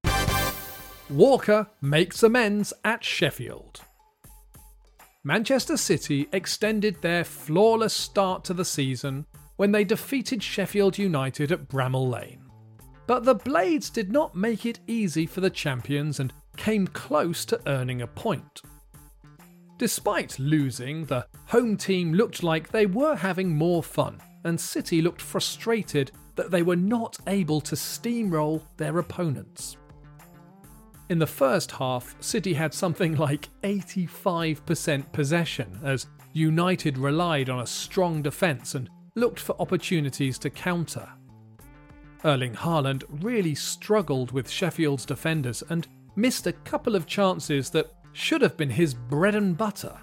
Walker 1.10 1.68
makes 1.80 2.22
amends 2.22 2.72
at 2.84 3.04
Sheffield. 3.04 3.82
Manchester 5.24 5.76
City 5.76 6.28
extended 6.32 7.02
their 7.02 7.24
flawless 7.24 7.92
start 7.92 8.44
to 8.44 8.54
the 8.54 8.64
season 8.64 9.26
when 9.56 9.72
they 9.72 9.84
defeated 9.84 10.42
Sheffield 10.42 10.98
United 10.98 11.52
at 11.52 11.68
Bramall 11.68 12.10
Lane. 12.10 12.41
But 13.12 13.24
the 13.24 13.34
Blades 13.34 13.90
did 13.90 14.10
not 14.10 14.34
make 14.34 14.64
it 14.64 14.80
easy 14.86 15.26
for 15.26 15.42
the 15.42 15.50
champions 15.50 16.18
and 16.18 16.32
came 16.56 16.86
close 16.86 17.44
to 17.44 17.60
earning 17.66 18.00
a 18.00 18.06
point. 18.06 18.62
Despite 19.76 20.38
losing, 20.38 21.04
the 21.04 21.26
home 21.44 21.76
team 21.76 22.14
looked 22.14 22.42
like 22.42 22.70
they 22.70 22.86
were 22.86 23.14
having 23.14 23.54
more 23.54 23.82
fun, 23.82 24.18
and 24.44 24.58
City 24.58 25.02
looked 25.02 25.20
frustrated 25.20 26.10
that 26.36 26.50
they 26.50 26.62
were 26.62 26.74
not 26.74 27.18
able 27.26 27.60
to 27.60 27.74
steamroll 27.74 28.62
their 28.78 28.98
opponents. 28.98 29.76
In 31.10 31.18
the 31.18 31.26
first 31.26 31.70
half, 31.70 32.16
City 32.18 32.54
had 32.54 32.72
something 32.72 33.16
like 33.16 33.50
85% 33.62 35.12
possession 35.12 35.78
as 35.84 36.06
United 36.32 36.96
relied 36.96 37.50
on 37.50 37.60
a 37.60 37.66
strong 37.66 38.22
defence 38.22 38.74
and 38.74 38.88
looked 39.16 39.40
for 39.40 39.54
opportunities 39.60 40.38
to 40.38 40.48
counter. 40.48 41.06
Erling 42.24 42.54
Haaland 42.54 43.04
really 43.22 43.54
struggled 43.54 44.30
with 44.30 44.48
Sheffield's 44.50 45.04
defenders 45.04 45.62
and 45.68 45.88
missed 46.14 46.46
a 46.46 46.52
couple 46.52 46.94
of 46.94 47.06
chances 47.06 47.70
that 47.70 47.92
should 48.12 48.42
have 48.42 48.56
been 48.56 48.70
his 48.70 48.94
bread 48.94 49.34
and 49.34 49.56
butter. 49.56 49.96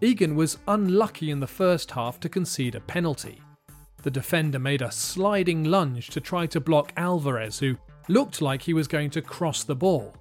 Egan 0.00 0.36
was 0.36 0.58
unlucky 0.68 1.30
in 1.30 1.40
the 1.40 1.46
first 1.46 1.90
half 1.90 2.20
to 2.20 2.28
concede 2.28 2.74
a 2.74 2.80
penalty. 2.80 3.42
The 4.02 4.10
defender 4.10 4.58
made 4.58 4.80
a 4.80 4.92
sliding 4.92 5.64
lunge 5.64 6.08
to 6.10 6.20
try 6.20 6.46
to 6.46 6.60
block 6.60 6.92
Alvarez, 6.96 7.58
who 7.58 7.76
looked 8.08 8.40
like 8.40 8.62
he 8.62 8.74
was 8.74 8.88
going 8.88 9.10
to 9.10 9.22
cross 9.22 9.64
the 9.64 9.74
ball. 9.74 10.14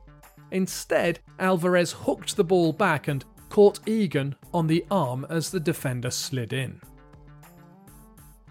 Instead, 0.52 1.20
Alvarez 1.40 1.92
hooked 1.92 2.36
the 2.36 2.44
ball 2.44 2.74
back 2.74 3.08
and 3.08 3.24
caught 3.50 3.88
Egan 3.88 4.36
on 4.54 4.68
the 4.68 4.86
arm 4.90 5.26
as 5.30 5.52
the 5.52 5.60
defender 5.60 6.10
slid 6.10 6.54
in. 6.54 6.82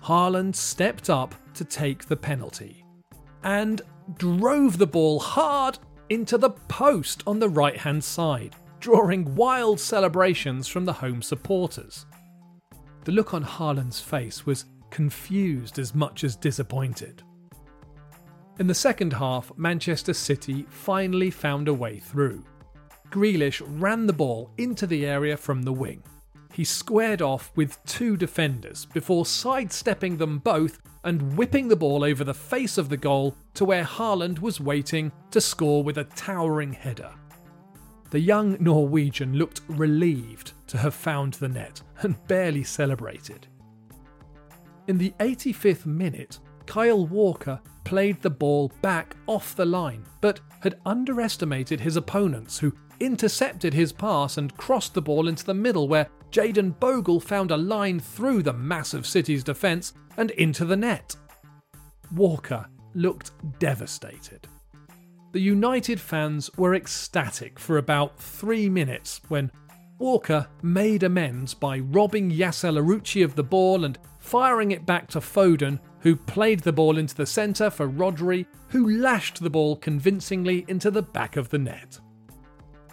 Haaland 0.07 0.55
stepped 0.55 1.11
up 1.11 1.35
to 1.55 1.65
take 1.65 2.05
the 2.05 2.17
penalty 2.17 2.85
and 3.43 3.83
drove 4.19 4.79
the 4.79 4.87
ball 4.87 5.19
hard 5.19 5.81
into 6.11 6.39
the 6.39 6.51
post 6.51 7.25
on 7.27 7.41
the 7.41 7.49
right 7.49 7.77
hand 7.77 8.05
side, 8.05 8.55
drawing 8.79 9.35
wild 9.35 9.81
celebrations 9.81 10.69
from 10.69 10.85
the 10.85 10.93
home 10.93 11.23
supporters. 11.23 12.07
The 13.03 13.11
look 13.11 13.35
on 13.35 13.43
Haaland's 13.43 14.01
face 14.01 14.47
was 14.47 14.67
confused 14.91 15.81
as 15.81 15.93
much 15.93 16.23
as 16.23 16.37
disappointed. 16.37 17.25
In 18.61 18.69
the 18.69 18.75
second 18.75 19.13
half, 19.13 19.51
Manchester 19.57 20.15
City 20.15 20.67
finally 20.71 21.33
found 21.33 21.67
a 21.67 21.75
way 21.75 21.99
through. 21.99 22.45
Grealish 23.11 23.61
ran 23.81 24.07
the 24.07 24.13
ball 24.13 24.53
into 24.57 24.87
the 24.87 25.05
area 25.05 25.37
from 25.37 25.63
the 25.63 25.73
wing. 25.73 26.01
He 26.57 26.65
squared 26.65 27.21
off 27.21 27.53
with 27.55 27.85
two 27.85 28.17
defenders 28.17 28.87
before 28.87 29.27
sidestepping 29.27 30.17
them 30.17 30.39
both 30.39 30.81
and 31.05 31.37
whipping 31.37 31.69
the 31.69 31.77
ball 31.77 32.03
over 32.03 32.25
the 32.25 32.33
face 32.33 32.79
of 32.79 32.89
the 32.89 32.97
goal 32.97 33.37
to 33.53 33.67
where 33.67 33.85
Haaland 33.85 34.39
was 34.39 34.59
waiting 34.59 35.13
to 35.33 35.41
score 35.43 35.85
with 35.85 35.99
a 35.99 36.05
towering 36.05 36.73
header. 36.73 37.13
The 38.09 38.21
young 38.21 38.57
Norwegian 38.59 39.35
looked 39.35 39.61
relieved 39.69 40.55
to 40.69 40.79
have 40.79 40.95
found 40.95 41.35
the 41.35 41.49
net 41.51 41.83
and 42.01 42.17
barely 42.27 42.65
celebrated. 42.65 43.47
In 44.89 44.97
the 44.97 45.13
85th 45.21 45.85
minute, 45.85 46.39
Kyle 46.65 47.07
Walker 47.07 47.61
played 47.85 48.23
the 48.23 48.31
ball 48.31 48.73
back 48.81 49.15
off 49.27 49.55
the 49.55 49.67
line, 49.67 50.07
but 50.23 50.41
had 50.61 50.81
underestimated 50.87 51.81
his 51.81 51.97
opponents, 51.97 52.59
who 52.59 52.73
intercepted 52.99 53.75
his 53.75 53.93
pass 53.93 54.39
and 54.39 54.57
crossed 54.57 54.95
the 54.95 55.03
ball 55.03 55.29
into 55.29 55.45
the 55.45 55.53
middle, 55.53 55.87
where 55.87 56.09
Jayden 56.37 56.79
Bogle 56.79 57.19
found 57.19 57.51
a 57.51 57.57
line 57.57 57.99
through 57.99 58.43
the 58.43 58.53
massive 58.53 59.07
City's 59.07 59.43
defence 59.43 59.95
and 60.19 60.33
into 60.33 60.67
the 60.67 60.77
net. 60.77 61.17
Walker 62.15 62.67
looked 62.95 63.31
devastated. 63.59 64.47
The 65.33 65.41
United 65.41 65.99
fans 65.99 66.51
were 66.59 66.75
ecstatic 66.75 67.59
for 67.59 67.79
about 67.79 68.21
three 68.21 68.69
minutes 68.69 69.23
when 69.29 69.51
Walker 69.99 70.47
made 70.61 71.05
amends 71.05 71.55
by 71.55 71.79
robbing 71.79 72.31
Yasser 72.31 72.71
Larouci 72.71 73.25
of 73.25 73.35
the 73.35 73.43
ball 73.43 73.87
and 73.87 73.99
firing 74.19 74.73
it 74.73 74.85
back 74.85 75.09
to 75.09 75.21
Foden, 75.21 75.81
who 76.01 76.17
played 76.17 76.61
the 76.61 76.71
ball 76.71 76.99
into 76.99 77.15
the 77.15 77.25
centre 77.25 77.71
for 77.71 77.89
Rodri, 77.89 78.45
who 78.69 78.99
lashed 78.99 79.43
the 79.43 79.49
ball 79.49 79.75
convincingly 79.75 80.67
into 80.69 80.91
the 80.91 81.01
back 81.01 81.37
of 81.37 81.49
the 81.49 81.59
net. 81.59 81.99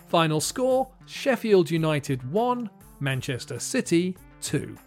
Final 0.07 0.39
score 0.39 0.87
Sheffield 1.05 1.69
United 1.69 2.31
1, 2.31 2.69
Manchester 3.03 3.59
City 3.59 4.15
2. 4.39 4.77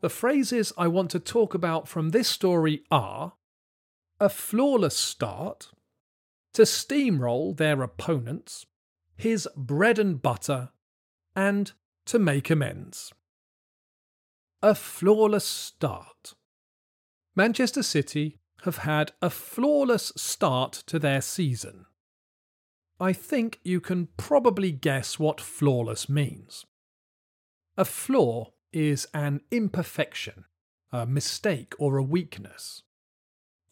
The 0.00 0.10
phrases 0.10 0.72
I 0.76 0.88
want 0.88 1.12
to 1.12 1.20
talk 1.20 1.54
about 1.54 1.86
from 1.86 2.10
this 2.10 2.26
story 2.28 2.82
are 2.90 3.34
a 4.18 4.28
flawless 4.28 4.96
start, 4.96 5.68
to 6.54 6.62
steamroll 6.62 7.56
their 7.56 7.82
opponents, 7.82 8.66
his 9.16 9.48
bread 9.56 10.00
and 10.00 10.20
butter, 10.20 10.70
and 11.36 11.70
to 12.06 12.18
make 12.18 12.50
amends. 12.50 13.12
a 14.60 14.74
flawless 14.74 15.44
start. 15.44 16.34
Manchester 17.36 17.84
City 17.84 18.38
have 18.62 18.78
had 18.78 19.12
a 19.22 19.30
flawless 19.30 20.12
start 20.16 20.72
to 20.86 20.98
their 20.98 21.20
season. 21.20 21.86
I 23.00 23.12
think 23.12 23.58
you 23.64 23.80
can 23.80 24.08
probably 24.16 24.70
guess 24.70 25.18
what 25.18 25.40
flawless 25.40 26.08
means. 26.08 26.64
A 27.76 27.84
flaw 27.84 28.52
is 28.72 29.06
an 29.12 29.40
imperfection, 29.50 30.44
a 30.92 31.04
mistake, 31.04 31.74
or 31.78 31.96
a 31.96 32.02
weakness. 32.02 32.82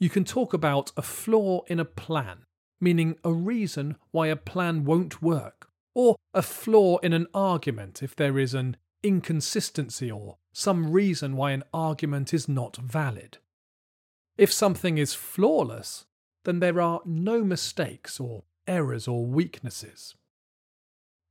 You 0.00 0.10
can 0.10 0.24
talk 0.24 0.52
about 0.52 0.90
a 0.96 1.02
flaw 1.02 1.62
in 1.68 1.78
a 1.78 1.84
plan, 1.84 2.46
meaning 2.80 3.16
a 3.22 3.32
reason 3.32 3.96
why 4.10 4.26
a 4.26 4.36
plan 4.36 4.84
won't 4.84 5.22
work, 5.22 5.68
or 5.94 6.16
a 6.34 6.42
flaw 6.42 6.98
in 6.98 7.12
an 7.12 7.28
argument 7.32 8.02
if 8.02 8.16
there 8.16 8.38
is 8.38 8.54
an 8.54 8.76
inconsistency 9.04 10.10
or 10.10 10.38
some 10.52 10.90
reason 10.90 11.36
why 11.36 11.52
an 11.52 11.62
argument 11.72 12.34
is 12.34 12.48
not 12.48 12.76
valid. 12.76 13.38
If 14.36 14.52
something 14.52 14.98
is 14.98 15.14
flawless, 15.14 16.06
then 16.44 16.58
there 16.58 16.80
are 16.80 17.00
no 17.04 17.44
mistakes 17.44 18.18
or 18.18 18.42
errors 18.66 19.08
or 19.08 19.26
weaknesses. 19.26 20.14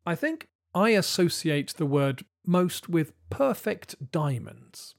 I 0.05 0.15
think 0.15 0.47
I 0.73 0.89
associate 0.91 1.73
the 1.75 1.85
word 1.85 2.25
most 2.45 2.89
with 2.89 3.13
perfect 3.29 4.11
diamonds. 4.11 4.95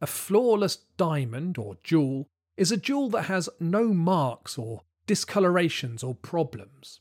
A 0.00 0.06
flawless 0.06 0.78
diamond 0.96 1.58
or 1.58 1.76
jewel 1.82 2.28
is 2.56 2.72
a 2.72 2.76
jewel 2.76 3.08
that 3.10 3.22
has 3.22 3.48
no 3.60 3.88
marks 3.88 4.58
or 4.58 4.82
discolorations 5.06 6.02
or 6.02 6.14
problems. 6.14 7.00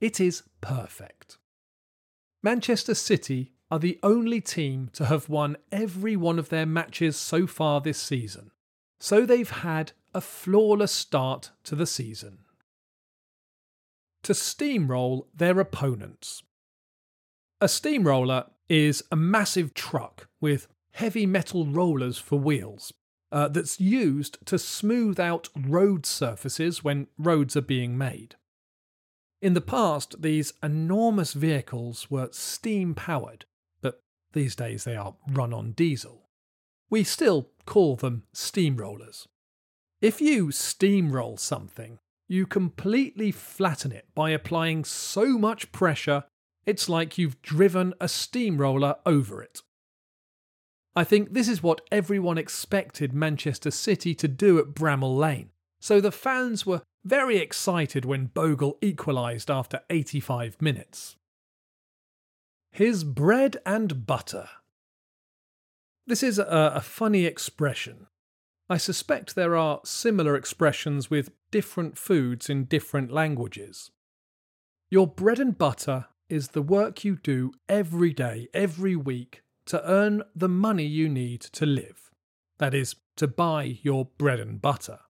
It 0.00 0.20
is 0.20 0.44
perfect. 0.60 1.38
Manchester 2.42 2.94
City 2.94 3.52
are 3.70 3.78
the 3.78 3.98
only 4.02 4.40
team 4.40 4.90
to 4.94 5.06
have 5.06 5.28
won 5.28 5.56
every 5.70 6.16
one 6.16 6.38
of 6.38 6.48
their 6.48 6.66
matches 6.66 7.16
so 7.16 7.46
far 7.46 7.80
this 7.80 8.00
season, 8.00 8.50
so 9.00 9.24
they've 9.24 9.50
had 9.50 9.92
a 10.14 10.20
flawless 10.20 10.92
start 10.92 11.52
to 11.64 11.74
the 11.74 11.86
season. 11.86 12.38
To 14.24 14.32
steamroll 14.32 15.26
their 15.34 15.58
opponents. 15.58 16.42
A 17.60 17.68
steamroller 17.68 18.46
is 18.68 19.02
a 19.10 19.16
massive 19.16 19.74
truck 19.74 20.28
with 20.40 20.68
heavy 20.92 21.26
metal 21.26 21.66
rollers 21.66 22.18
for 22.18 22.38
wheels 22.38 22.92
uh, 23.32 23.48
that's 23.48 23.80
used 23.80 24.38
to 24.46 24.58
smooth 24.58 25.18
out 25.18 25.48
road 25.56 26.06
surfaces 26.06 26.84
when 26.84 27.08
roads 27.18 27.56
are 27.56 27.62
being 27.62 27.96
made. 27.96 28.36
In 29.40 29.54
the 29.54 29.60
past, 29.60 30.22
these 30.22 30.52
enormous 30.62 31.32
vehicles 31.32 32.10
were 32.10 32.28
steam 32.30 32.94
powered, 32.94 33.44
but 33.80 34.02
these 34.34 34.54
days 34.54 34.84
they 34.84 34.94
are 34.94 35.16
run 35.28 35.52
on 35.52 35.72
diesel. 35.72 36.28
We 36.90 37.02
still 37.02 37.48
call 37.66 37.96
them 37.96 38.24
steamrollers. 38.34 39.26
If 40.00 40.20
you 40.20 40.48
steamroll 40.48 41.40
something, 41.40 41.98
you 42.32 42.46
completely 42.46 43.30
flatten 43.30 43.92
it 43.92 44.06
by 44.14 44.30
applying 44.30 44.84
so 44.84 45.38
much 45.38 45.70
pressure 45.70 46.24
it's 46.64 46.88
like 46.88 47.18
you've 47.18 47.42
driven 47.42 47.92
a 48.00 48.08
steamroller 48.08 48.96
over 49.04 49.42
it. 49.42 49.62
I 50.94 51.04
think 51.04 51.32
this 51.32 51.48
is 51.48 51.62
what 51.62 51.80
everyone 51.90 52.38
expected 52.38 53.12
Manchester 53.12 53.70
City 53.70 54.14
to 54.14 54.28
do 54.28 54.58
at 54.58 54.74
Bramall 54.74 55.16
Lane, 55.16 55.50
so 55.80 56.00
the 56.00 56.12
fans 56.12 56.66
were 56.66 56.82
very 57.04 57.38
excited 57.38 58.04
when 58.04 58.26
Bogle 58.26 58.78
equalised 58.80 59.50
after 59.50 59.80
85 59.90 60.60
minutes. 60.60 61.16
His 62.70 63.04
bread 63.04 63.56
and 63.66 64.06
butter. 64.06 64.48
This 66.06 66.22
is 66.22 66.38
a, 66.38 66.72
a, 66.74 66.80
funny 66.80 67.26
expression. 67.26 68.06
I 68.72 68.78
suspect 68.78 69.34
there 69.34 69.54
are 69.54 69.82
similar 69.84 70.34
expressions 70.34 71.10
with 71.10 71.30
different 71.50 71.98
foods 71.98 72.48
in 72.48 72.64
different 72.64 73.12
languages. 73.12 73.90
Your 74.90 75.06
bread 75.06 75.38
and 75.38 75.58
butter 75.58 76.06
is 76.30 76.48
the 76.48 76.62
work 76.62 77.04
you 77.04 77.16
do 77.16 77.52
every 77.68 78.14
day, 78.14 78.48
every 78.54 78.96
week, 78.96 79.42
to 79.66 79.86
earn 79.86 80.22
the 80.34 80.48
money 80.48 80.86
you 80.86 81.10
need 81.10 81.42
to 81.42 81.66
live. 81.66 82.10
That 82.60 82.72
is, 82.72 82.96
to 83.16 83.28
buy 83.28 83.78
your 83.82 84.06
bread 84.16 84.40
and 84.40 84.58
butter. 84.58 85.00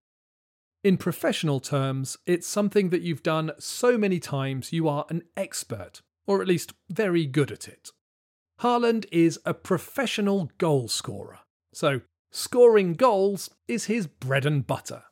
In 0.83 0.96
professional 0.96 1.61
terms, 1.61 2.16
it's 2.27 2.48
something 2.48 2.90
that 2.90 3.03
you've 3.03 3.22
done 3.22 3.53
so 3.61 3.96
many 3.96 4.18
times 4.18 4.72
you 4.72 4.88
are 4.88 5.07
an 5.09 5.22
expert, 5.37 6.03
or 6.27 6.42
at 6.42 6.48
least 6.48 6.72
very 6.90 7.27
good 7.27 7.53
at 7.53 7.68
it. 7.68 7.90
Haaland 8.61 9.07
is 9.12 9.38
a 9.44 9.55
professional 9.55 10.51
goal 10.59 10.88
scorer, 10.88 11.38
so 11.72 12.01
scoring 12.33 12.95
goals 12.95 13.51
is 13.68 13.85
his 13.85 14.07
bread 14.09 14.45
and 14.45 14.66
butter. 14.66 15.05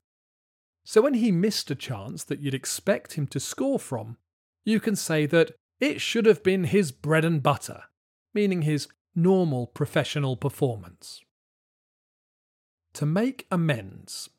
So 0.85 1.03
when 1.03 1.15
he 1.15 1.31
missed 1.31 1.71
a 1.71 1.77
chance 1.77 2.25
that 2.25 2.41
you'd 2.41 2.55
expect 2.55 3.13
him 3.13 3.29
to 3.29 3.39
score 3.39 3.79
from, 3.79 4.17
you 4.65 4.81
can 4.81 4.97
say 4.97 5.27
that 5.27 5.53
it 5.79 6.01
should 6.01 6.27
have 6.27 6.43
been 6.43 6.65
his 6.65 6.91
bread 6.91 7.25
and 7.25 7.43
butter, 7.43 7.85
meaning 8.35 8.63
his 8.63 8.89
normal 9.15 9.67
professional 9.67 10.37
performance. 10.37 11.21
To 12.95 13.07
make 13.07 13.47
amends. 13.51 14.31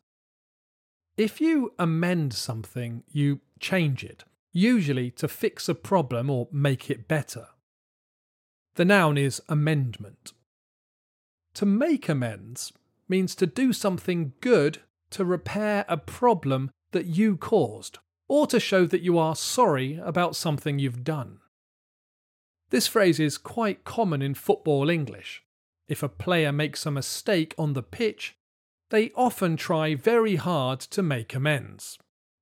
If 1.18 1.40
you 1.40 1.74
amend 1.78 2.34
something, 2.34 3.04
you 3.08 3.42
change 3.60 4.04
it, 4.04 4.24
usually 4.52 5.12
to 5.12 5.28
fix 5.28 5.70
a 5.70 5.76
problem 5.76 6.30
or 6.30 6.48
make 6.52 6.90
it 6.90 7.08
better. 7.08 7.48
The 8.76 8.86
noun 8.86 9.18
is 9.18 9.42
amendment. 9.48 10.34
To 11.56 11.66
make 11.66 12.08
amends 12.08 12.72
means 13.08 13.36
to 13.36 13.46
do 13.46 13.74
something 13.74 14.34
good 14.42 14.80
to 15.12 15.26
repair 15.26 15.86
a 15.88 15.98
problem 15.98 16.72
that 16.92 17.06
you 17.06 17.38
caused 17.38 18.00
or 18.28 18.48
to 18.48 18.60
show 18.60 18.86
that 18.86 19.02
you 19.02 19.18
are 19.18 19.36
sorry 19.36 20.00
about 20.02 20.36
something 20.36 20.80
you've 20.80 21.04
done. 21.04 21.40
This 22.70 22.88
phrase 22.88 23.20
is 23.20 23.38
quite 23.38 23.84
common 23.84 24.22
in 24.22 24.34
football 24.34 24.90
English. 24.90 25.44
If 25.90 26.02
a 26.02 26.08
player 26.08 26.54
makes 26.54 26.86
a 26.86 26.92
mistake 26.92 27.54
on 27.58 27.74
the 27.74 27.84
pitch, 27.84 28.38
they 28.90 29.12
often 29.16 29.58
try 29.58 29.96
very 29.96 30.38
hard 30.38 30.80
to 30.80 31.04
make 31.04 31.36
amends, 31.36 32.00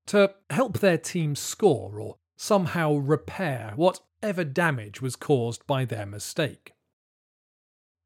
to 0.07 0.35
help 0.51 0.79
their 0.79 0.99
team 0.99 1.35
score 1.35 1.99
or 1.99 2.17
somehow 2.37 2.93
repair 2.93 3.73
whatever 3.75 4.43
damage 4.43 5.01
was 5.01 5.15
caused 5.15 5.65
by 5.65 5.85
their 5.85 6.05
mistake. 6.05 6.73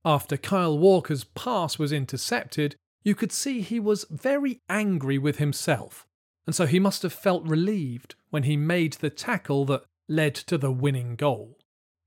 After 0.05 0.37
Kyle 0.37 0.77
Walker's 0.77 1.23
pass 1.23 1.79
was 1.79 1.91
intercepted, 1.91 2.75
you 3.03 3.15
could 3.15 3.31
see 3.31 3.61
he 3.61 3.79
was 3.79 4.05
very 4.09 4.59
angry 4.69 5.17
with 5.17 5.37
himself 5.37 6.05
and 6.45 6.55
so 6.55 6.65
he 6.65 6.79
must 6.79 7.03
have 7.03 7.13
felt 7.13 7.47
relieved 7.47 8.15
when 8.29 8.43
he 8.43 8.57
made 8.57 8.93
the 8.93 9.09
tackle 9.09 9.65
that 9.65 9.83
led 10.09 10.35
to 10.35 10.57
the 10.57 10.71
winning 10.71 11.15
goal. 11.15 11.57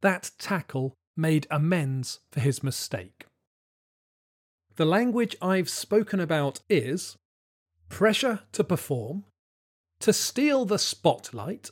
That 0.02 0.30
tackle 0.38 0.94
made 1.16 1.46
amends 1.50 2.20
for 2.30 2.40
his 2.40 2.62
mistake. 2.62 3.26
The 4.76 4.84
language 4.84 5.36
I've 5.40 5.70
spoken 5.70 6.20
about 6.20 6.60
is 6.68 7.16
pressure 7.88 8.40
to 8.52 8.62
perform, 8.62 9.24
to 10.00 10.12
steal 10.12 10.66
the 10.66 10.78
spotlight, 10.78 11.70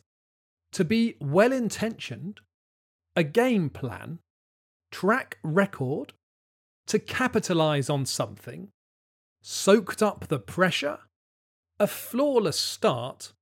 to 0.72 0.84
be 0.84 1.16
well 1.20 1.52
intentioned, 1.52 2.40
a 3.14 3.22
game 3.22 3.68
plan, 3.68 4.20
track 4.94 5.38
record, 5.42 6.12
to 6.86 7.00
capitalise 7.00 7.90
on 7.90 8.06
something, 8.06 8.68
soaked 9.42 10.00
up 10.00 10.28
the 10.28 10.38
pressure, 10.38 10.98
a 11.80 11.86
flawless 11.88 12.60
start 12.60 13.32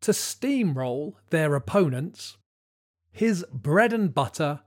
to 0.00 0.10
steamroll 0.10 1.12
their 1.30 1.54
opponents, 1.54 2.38
his 3.12 3.46
bread 3.52 3.92
and 3.92 4.12
butter, 4.12 4.62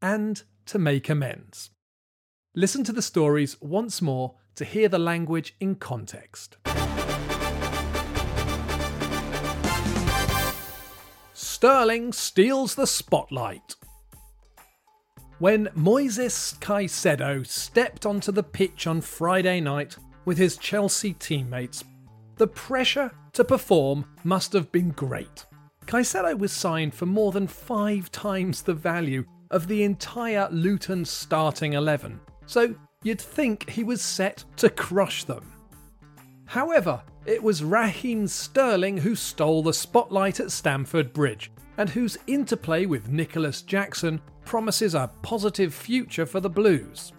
and 0.00 0.42
to 0.64 0.78
make 0.78 1.10
amends. 1.10 1.68
Listen 2.54 2.82
to 2.84 2.92
the 2.92 3.02
stories 3.02 3.60
once 3.60 4.00
more 4.00 4.36
to 4.54 4.64
hear 4.64 4.88
the 4.88 4.98
language 4.98 5.54
in 5.60 5.74
context. 5.74 6.56
Sterling 11.34 12.14
steals 12.14 12.74
the 12.74 12.86
spotlight. 12.86 13.76
When 15.42 15.66
Moises 15.74 16.56
Caicedo 16.60 17.44
stepped 17.44 18.06
onto 18.06 18.30
the 18.30 18.44
pitch 18.44 18.86
on 18.86 19.00
Friday 19.00 19.58
night 19.58 19.96
with 20.24 20.38
his 20.38 20.56
Chelsea 20.56 21.14
teammates, 21.14 21.82
the 22.36 22.46
pressure 22.46 23.10
to 23.32 23.42
perform 23.42 24.04
must 24.22 24.52
have 24.52 24.70
been 24.70 24.90
great. 24.90 25.44
Caicedo 25.86 26.38
was 26.38 26.52
signed 26.52 26.94
for 26.94 27.06
more 27.06 27.32
than 27.32 27.48
five 27.48 28.08
times 28.12 28.62
the 28.62 28.72
value 28.72 29.24
of 29.50 29.66
the 29.66 29.82
entire 29.82 30.48
Luton 30.52 31.04
starting 31.04 31.72
11, 31.72 32.20
so 32.46 32.72
you'd 33.02 33.20
think 33.20 33.68
he 33.68 33.82
was 33.82 34.00
set 34.00 34.44
to 34.58 34.70
crush 34.70 35.24
them. 35.24 35.52
However, 36.44 37.02
it 37.26 37.42
was 37.42 37.64
Raheem 37.64 38.28
Sterling 38.28 38.96
who 38.96 39.16
stole 39.16 39.64
the 39.64 39.72
spotlight 39.72 40.38
at 40.38 40.52
Stamford 40.52 41.12
Bridge, 41.12 41.50
and 41.78 41.90
whose 41.90 42.16
interplay 42.28 42.86
with 42.86 43.08
Nicolas 43.08 43.62
Jackson 43.62 44.20
promises 44.44 44.94
a 44.94 45.10
positive 45.22 45.74
future 45.74 46.26
for 46.26 46.40
the 46.40 46.50
Blues. 46.50 47.12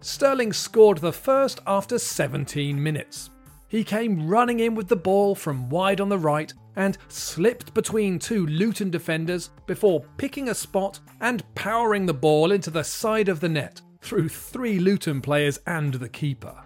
Sterling 0.00 0.52
scored 0.52 0.98
the 0.98 1.12
first 1.12 1.60
after 1.66 1.98
17 1.98 2.80
minutes. 2.80 3.30
He 3.68 3.82
came 3.82 4.28
running 4.28 4.60
in 4.60 4.74
with 4.74 4.88
the 4.88 4.96
ball 4.96 5.34
from 5.34 5.68
wide 5.68 6.00
on 6.00 6.08
the 6.08 6.18
right 6.18 6.52
and 6.76 6.96
slipped 7.08 7.74
between 7.74 8.18
two 8.18 8.46
Luton 8.46 8.90
defenders 8.90 9.50
before 9.66 10.04
picking 10.18 10.48
a 10.48 10.54
spot 10.54 11.00
and 11.20 11.42
powering 11.54 12.06
the 12.06 12.14
ball 12.14 12.52
into 12.52 12.70
the 12.70 12.84
side 12.84 13.28
of 13.28 13.40
the 13.40 13.48
net 13.48 13.80
through 14.00 14.28
three 14.28 14.78
Luton 14.78 15.20
players 15.20 15.58
and 15.66 15.94
the 15.94 16.08
keeper. 16.08 16.62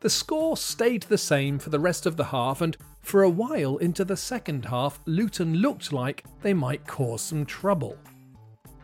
The 0.00 0.10
score 0.10 0.56
stayed 0.56 1.02
the 1.04 1.18
same 1.18 1.58
for 1.58 1.70
the 1.70 1.80
rest 1.80 2.06
of 2.06 2.16
the 2.16 2.24
half, 2.24 2.60
and 2.60 2.76
for 3.04 3.22
a 3.22 3.30
while 3.30 3.76
into 3.76 4.04
the 4.04 4.16
second 4.16 4.64
half, 4.64 4.98
Luton 5.04 5.56
looked 5.56 5.92
like 5.92 6.24
they 6.42 6.54
might 6.54 6.86
cause 6.86 7.20
some 7.20 7.44
trouble. 7.44 7.98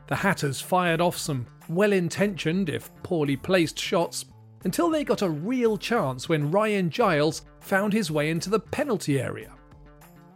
The 0.08 0.16
Hatters 0.16 0.60
fired 0.60 1.00
off 1.00 1.16
some 1.16 1.46
well 1.68 1.92
intentioned, 1.92 2.68
if 2.68 2.90
poorly 3.02 3.36
placed 3.36 3.78
shots, 3.78 4.26
until 4.64 4.90
they 4.90 5.04
got 5.04 5.22
a 5.22 5.30
real 5.30 5.78
chance 5.78 6.28
when 6.28 6.50
Ryan 6.50 6.90
Giles 6.90 7.42
found 7.60 7.92
his 7.92 8.10
way 8.10 8.30
into 8.30 8.50
the 8.50 8.60
penalty 8.60 9.18
area. 9.20 9.52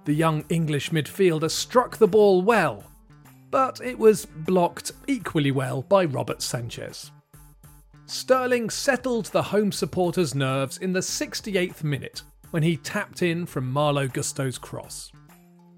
The 0.07 0.15
young 0.15 0.45
English 0.49 0.91
midfielder 0.91 1.51
struck 1.51 1.97
the 1.97 2.09
ball 2.09 2.43
well, 2.43 2.85
but 3.51 3.81
it 3.83 3.99
was 3.99 4.25
blocked 4.27 4.93
equally 5.07 5.51
well 5.51 5.83
by 5.83 6.07
Robert 6.07 6.41
Sanchez. 6.41 7.11
Sterling 8.07 8.71
settled 8.71 9.27
the 9.27 9.43
home 9.43 9.73
supporters' 9.73 10.35
nerves 10.35 10.79
in 10.79 10.93
the 10.93 11.01
68th 11.01 11.83
minute 11.83 12.23
when 12.55 12.63
he 12.63 12.77
tapped 12.77 13.21
in 13.21 13.45
from 13.45 13.69
Malo 13.69 14.07
Gusto's 14.07 14.59
cross. 14.59 15.11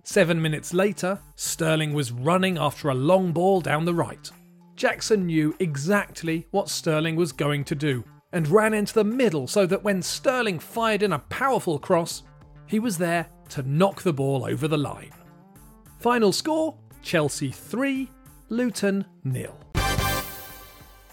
Seven 0.02 0.42
minutes 0.42 0.74
later, 0.74 1.18
Sterling 1.34 1.94
was 1.94 2.12
running 2.12 2.58
after 2.58 2.90
a 2.90 2.94
long 2.94 3.32
ball 3.32 3.62
down 3.62 3.86
the 3.86 3.94
right. 3.94 4.30
Jackson 4.74 5.24
knew 5.24 5.56
exactly 5.58 6.46
what 6.50 6.68
Sterling 6.68 7.16
was 7.16 7.32
going 7.32 7.64
to 7.64 7.74
do 7.74 8.04
and 8.34 8.46
ran 8.48 8.74
into 8.74 8.92
the 8.92 9.04
middle 9.04 9.46
so 9.46 9.64
that 9.64 9.82
when 9.82 10.02
Sterling 10.02 10.58
fired 10.58 11.02
in 11.02 11.14
a 11.14 11.18
powerful 11.18 11.78
cross, 11.78 12.24
he 12.66 12.78
was 12.78 12.98
there 12.98 13.26
to 13.48 13.62
knock 13.62 14.02
the 14.02 14.12
ball 14.12 14.44
over 14.44 14.68
the 14.68 14.76
line. 14.76 15.12
Final 16.00 16.30
score 16.30 16.76
Chelsea 17.00 17.52
3, 17.52 18.06
Luton 18.50 19.06
nil. 19.24 19.58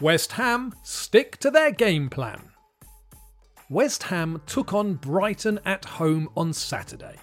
West 0.02 0.34
Ham 0.34 0.74
stick 0.84 1.38
to 1.38 1.50
their 1.50 1.72
game 1.72 2.10
plan. 2.10 2.53
West 3.74 4.04
Ham 4.04 4.40
took 4.46 4.72
on 4.72 4.94
Brighton 4.94 5.60
at 5.66 5.84
home 5.84 6.30
on 6.38 6.54
Saturday. 6.54 7.16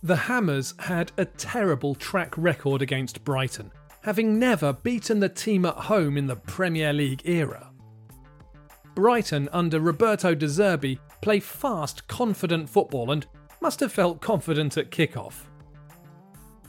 The 0.00 0.14
Hammers 0.14 0.74
had 0.78 1.10
a 1.18 1.24
terrible 1.24 1.96
track 1.96 2.32
record 2.38 2.82
against 2.82 3.24
Brighton, 3.24 3.72
having 4.02 4.38
never 4.38 4.72
beaten 4.72 5.18
the 5.18 5.28
team 5.28 5.64
at 5.64 5.74
home 5.74 6.16
in 6.16 6.28
the 6.28 6.36
Premier 6.36 6.92
League 6.92 7.22
era. 7.24 7.72
Brighton 8.94 9.48
under 9.52 9.80
Roberto 9.80 10.36
De 10.36 10.46
Zerbi 10.46 11.00
play 11.20 11.40
fast, 11.40 12.06
confident 12.06 12.70
football 12.70 13.10
and 13.10 13.26
must 13.60 13.80
have 13.80 13.90
felt 13.90 14.20
confident 14.20 14.76
at 14.76 14.92
kickoff. 14.92 15.46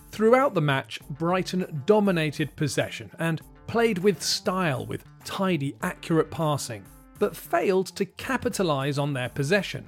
Throughout 0.10 0.56
the 0.56 0.62
match, 0.62 1.00
Brighton 1.12 1.84
dominated 1.86 2.56
possession 2.56 3.12
and 3.20 3.44
played 3.68 4.00
with 4.00 4.24
style 4.24 4.88
with 4.88 5.04
tidy, 5.24 5.76
accurate 5.84 6.32
passing, 6.32 6.84
but 7.20 7.36
failed 7.36 7.88
to 7.88 8.06
capitalise 8.06 8.98
on 8.98 9.14
their 9.14 9.30
possession. 9.30 9.86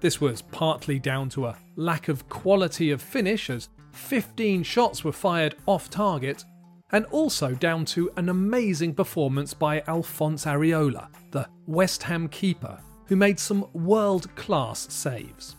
This 0.00 0.20
was 0.20 0.42
partly 0.42 0.98
down 0.98 1.28
to 1.30 1.46
a 1.46 1.56
lack 1.76 2.08
of 2.08 2.28
quality 2.28 2.90
of 2.90 3.02
finish, 3.02 3.50
as 3.50 3.68
15 3.92 4.62
shots 4.62 5.04
were 5.04 5.12
fired 5.12 5.56
off 5.66 5.90
target, 5.90 6.44
and 6.92 7.04
also 7.06 7.54
down 7.54 7.84
to 7.84 8.10
an 8.16 8.28
amazing 8.28 8.94
performance 8.94 9.54
by 9.54 9.82
Alphonse 9.86 10.44
Areola, 10.46 11.08
the 11.30 11.46
West 11.66 12.02
Ham 12.02 12.28
keeper, 12.28 12.78
who 13.06 13.16
made 13.16 13.38
some 13.38 13.66
world 13.72 14.34
class 14.36 14.92
saves. 14.92 15.56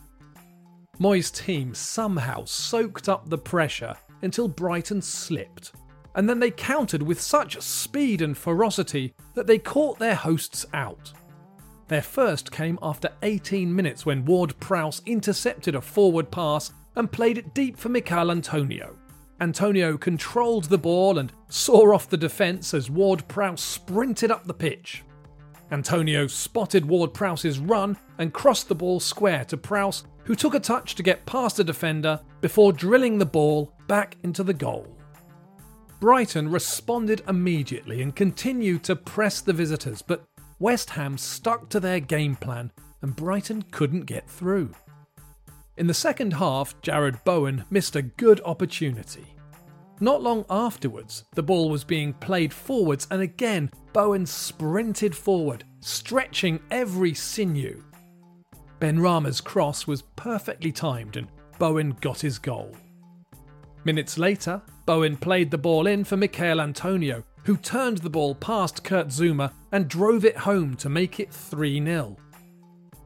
Moyes' 0.98 1.34
team 1.34 1.74
somehow 1.74 2.44
soaked 2.44 3.08
up 3.08 3.28
the 3.28 3.38
pressure 3.38 3.96
until 4.22 4.48
Brighton 4.48 5.00
slipped, 5.00 5.72
and 6.14 6.28
then 6.28 6.40
they 6.40 6.50
countered 6.50 7.02
with 7.02 7.20
such 7.20 7.60
speed 7.60 8.22
and 8.22 8.36
ferocity 8.36 9.14
that 9.34 9.46
they 9.46 9.58
caught 9.58 9.98
their 9.98 10.14
hosts 10.14 10.66
out. 10.74 11.12
Their 11.88 12.02
first 12.02 12.50
came 12.50 12.78
after 12.82 13.10
18 13.22 13.74
minutes 13.74 14.06
when 14.06 14.24
Ward 14.24 14.58
Prowse 14.60 15.02
intercepted 15.06 15.74
a 15.74 15.80
forward 15.80 16.30
pass 16.30 16.72
and 16.96 17.10
played 17.10 17.38
it 17.38 17.54
deep 17.54 17.76
for 17.76 17.88
Michail 17.88 18.30
Antonio. 18.30 18.96
Antonio 19.40 19.98
controlled 19.98 20.64
the 20.64 20.78
ball 20.78 21.18
and 21.18 21.32
saw 21.48 21.92
off 21.92 22.08
the 22.08 22.16
defence 22.16 22.74
as 22.74 22.90
Ward 22.90 23.26
Prowse 23.28 23.60
sprinted 23.60 24.30
up 24.30 24.46
the 24.46 24.54
pitch. 24.54 25.02
Antonio 25.72 26.26
spotted 26.26 26.84
Ward 26.84 27.12
Prowse's 27.12 27.58
run 27.58 27.96
and 28.18 28.32
crossed 28.32 28.68
the 28.68 28.74
ball 28.74 29.00
square 29.00 29.44
to 29.46 29.56
Prowse, 29.56 30.04
who 30.24 30.34
took 30.34 30.54
a 30.54 30.60
touch 30.60 30.94
to 30.94 31.02
get 31.02 31.26
past 31.26 31.56
the 31.56 31.64
defender 31.64 32.20
before 32.40 32.72
drilling 32.72 33.18
the 33.18 33.26
ball 33.26 33.74
back 33.88 34.16
into 34.22 34.44
the 34.44 34.54
goal. 34.54 34.86
Brighton 36.02 36.50
responded 36.50 37.22
immediately 37.28 38.02
and 38.02 38.16
continued 38.16 38.82
to 38.82 38.96
press 38.96 39.40
the 39.40 39.52
visitors, 39.52 40.02
but 40.02 40.24
West 40.58 40.90
Ham 40.90 41.16
stuck 41.16 41.68
to 41.68 41.78
their 41.78 42.00
game 42.00 42.34
plan 42.34 42.72
and 43.02 43.14
Brighton 43.14 43.62
couldn't 43.70 44.06
get 44.06 44.28
through. 44.28 44.72
In 45.76 45.86
the 45.86 45.94
second 45.94 46.32
half, 46.32 46.74
Jarrod 46.82 47.22
Bowen 47.22 47.64
missed 47.70 47.94
a 47.94 48.02
good 48.02 48.40
opportunity. 48.44 49.36
Not 50.00 50.22
long 50.22 50.44
afterwards, 50.50 51.22
the 51.36 51.42
ball 51.44 51.70
was 51.70 51.84
being 51.84 52.14
played 52.14 52.52
forwards, 52.52 53.06
and 53.12 53.22
again, 53.22 53.70
Bowen 53.92 54.26
sprinted 54.26 55.14
forward, 55.14 55.62
stretching 55.78 56.58
every 56.72 57.14
sinew. 57.14 57.80
Benrahma's 58.80 59.40
cross 59.40 59.86
was 59.86 60.02
perfectly 60.16 60.72
timed, 60.72 61.16
and 61.16 61.28
Bowen 61.60 61.96
got 62.00 62.20
his 62.20 62.40
goal. 62.40 62.74
Minutes 63.84 64.18
later, 64.18 64.60
Bowen 64.84 65.16
played 65.16 65.50
the 65.50 65.58
ball 65.58 65.86
in 65.86 66.04
for 66.04 66.16
Michail 66.16 66.60
Antonio, 66.60 67.24
who 67.44 67.56
turned 67.56 67.98
the 67.98 68.10
ball 68.10 68.34
past 68.34 68.84
Kurt 68.84 69.08
Zouma 69.08 69.52
and 69.70 69.88
drove 69.88 70.24
it 70.24 70.36
home 70.36 70.76
to 70.76 70.88
make 70.88 71.20
it 71.20 71.32
3 71.32 71.84
0. 71.84 72.16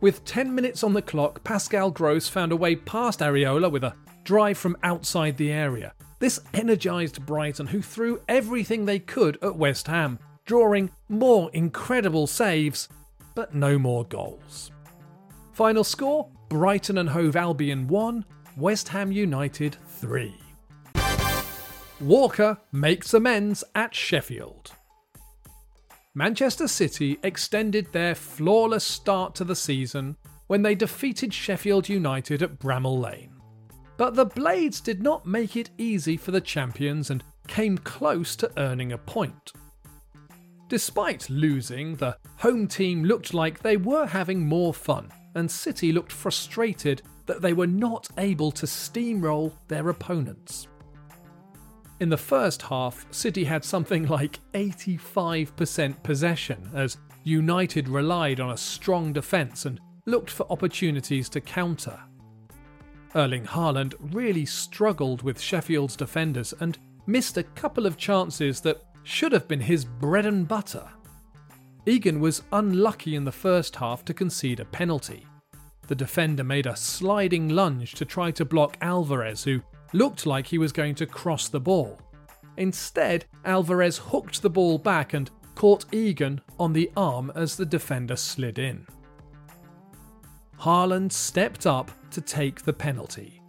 With 0.01 0.25
10 0.25 0.55
minutes 0.55 0.83
on 0.83 0.93
the 0.93 1.03
clock, 1.03 1.43
Pascal 1.45 1.91
Gross 1.91 2.29
found 2.29 2.53
a 2.53 2.57
way 2.57 2.77
past 2.77 3.21
Areola 3.21 3.71
with 3.71 3.85
a 3.85 3.95
drive 4.25 4.59
from 4.59 4.77
outside 4.83 5.37
the 5.37 5.53
area. 5.53 5.93
This 6.19 6.41
energised 6.55 7.25
Brighton, 7.25 7.67
who 7.67 7.83
threw 7.83 8.21
everything 8.29 8.85
they 8.85 8.99
could 8.99 9.39
at 9.43 9.57
West 9.57 9.87
Ham, 9.87 10.19
drawing 10.45 10.91
more 11.09 11.51
incredible 11.53 12.27
saves, 12.27 12.89
but 13.35 13.55
no 13.55 13.79
more 13.79 14.05
goals. 14.05 14.71
Final 15.53 15.85
score 15.85 16.29
Brighton 16.49 16.99
and 16.99 17.09
Hove 17.09 17.37
Albion 17.37 17.89
1, 17.89 18.25
West 18.57 18.89
Ham 18.89 19.11
United 19.11 19.77
3. 19.99 20.46
Walker 22.01 22.59
makes 22.73 23.15
amends 23.15 23.65
at 23.75 23.95
Sheffield. 23.95 24.73
Manchester 26.15 26.69
City 26.69 27.19
extended 27.23 27.91
their 27.93 28.15
flawless 28.15 28.85
start 28.85 29.35
to 29.37 29.45
the 29.45 29.57
season 29.57 30.17
when 30.47 30.61
they 30.61 30.75
defeated 30.75 31.33
Sheffield 31.33 31.89
United 31.89 32.43
at 32.43 32.59
Bramall 32.59 33.01
Lane. 33.01 33.41
But 33.97 34.15
the 34.15 34.27
Blades 34.27 34.83
did 34.83 35.03
not 35.03 35.25
make 35.25 35.57
it 35.57 35.71
easy 35.79 36.19
for 36.19 36.33
the 36.33 36.41
champions 36.41 37.09
and 37.09 37.25
came 37.49 37.79
close 37.79 38.37
to 38.37 38.53
earning 38.59 38.93
a 38.93 38.99
point. 38.99 39.53
Despite 40.69 41.31
losing, 41.31 41.97
the 41.97 42.19
home 42.37 42.67
team 42.67 43.05
looked 43.05 43.33
like 43.33 43.63
they 43.63 43.79
were 43.79 44.07
having 44.07 44.47
more 44.47 44.75
fun, 44.75 45.11
and 45.35 45.51
City 45.51 45.93
looked 45.93 46.13
frustrated 46.13 47.01
that 47.25 47.41
they 47.41 47.55
were 47.55 47.67
not 47.67 48.09
able 48.19 48.53
to 48.53 48.67
steamroll 48.67 49.53
their 49.69 49.89
opponents. 49.89 50.69
In 51.99 52.11
the 52.11 52.17
first 52.17 52.63
half, 52.63 53.07
City 53.11 53.45
had 53.45 53.65
something 53.65 54.07
like 54.09 54.41
85% 54.53 56.03
possession 56.03 56.71
as 56.75 56.99
United 57.25 57.89
relied 57.89 58.41
on 58.41 58.51
a 58.51 58.57
strong 58.57 59.13
defence 59.13 59.65
and 59.65 59.81
looked 60.05 60.31
for 60.31 60.51
opportunities 60.51 61.29
to 61.31 61.41
counter. 61.41 61.99
Erling 63.15 63.45
Haaland 63.45 63.95
really 64.13 64.45
struggled 64.45 65.23
with 65.23 65.41
Sheffield's 65.41 65.97
defenders 65.97 66.53
and 66.61 66.79
missed 67.07 67.39
a 67.39 67.43
couple 67.43 67.87
of 67.87 67.97
chances 67.97 68.61
that 68.61 68.83
should 69.05 69.33
have 69.33 69.49
been 69.49 69.61
his 69.61 69.85
bread 69.85 70.27
and 70.27 70.47
butter. 70.47 70.87
Egan 71.87 72.21
was 72.21 72.43
unlucky 72.53 73.15
in 73.15 73.25
the 73.25 73.33
first 73.33 73.77
half 73.77 74.05
to 74.05 74.15
concede 74.15 74.61
a 74.61 74.65
penalty. 74.65 75.27
The 75.87 75.95
defender 75.95 76.43
made 76.43 76.67
a 76.67 76.77
sliding 76.77 77.49
lunge 77.49 77.95
to 77.95 78.05
try 78.05 78.33
to 78.33 78.45
block 78.45 78.77
Alvarez, 78.81 79.45
who 79.45 79.63
looked 79.93 80.27
like 80.27 80.47
he 80.47 80.59
was 80.59 80.73
going 80.73 80.95
to 80.97 81.07
cross 81.07 81.49
the 81.49 81.61
ball. 81.61 81.99
Instead, 82.57 83.25
Alvarez 83.45 83.99
hooked 83.99 84.43
the 84.43 84.51
ball 84.51 84.79
back 84.79 85.15
and 85.15 85.31
caught 85.55 85.93
Egan 85.93 86.41
on 86.59 86.73
the 86.73 86.91
arm 86.97 87.33
as 87.35 87.57
the 87.57 87.67
defender 87.67 88.17
slid 88.17 88.59
in. 88.59 88.87
Haaland 90.61 91.13
stepped 91.13 91.67
up 91.67 91.91
to 92.11 92.21
take 92.21 92.63
the 92.63 92.73
penalty 92.73 93.43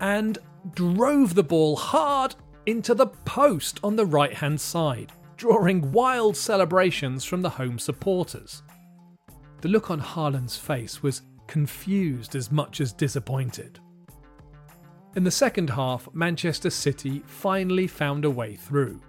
and 0.00 0.38
drove 0.74 1.34
the 1.34 1.42
ball 1.42 1.76
hard 1.76 2.34
into 2.66 2.94
the 2.94 3.06
post 3.06 3.78
on 3.84 3.96
the 3.96 4.06
right 4.06 4.34
hand 4.34 4.60
side, 4.60 5.12
drawing 5.36 5.92
wild 5.92 6.36
celebrations 6.36 7.24
from 7.24 7.42
the 7.42 7.50
home 7.50 7.78
supporters. 7.78 8.62
The 9.60 9.68
look 9.68 9.90
on 9.90 10.00
Haaland's 10.00 10.56
face 10.56 11.02
was 11.02 11.22
confused 11.46 12.34
as 12.34 12.50
much 12.50 12.80
as 12.80 12.92
disappointed. 12.92 13.80
In 15.16 15.24
the 15.24 15.30
second 15.30 15.70
half, 15.70 16.12
Manchester 16.12 16.68
City 16.68 17.22
finally 17.24 17.86
found 17.86 18.26
a 18.26 18.30
way 18.30 18.54
through. 18.54 19.00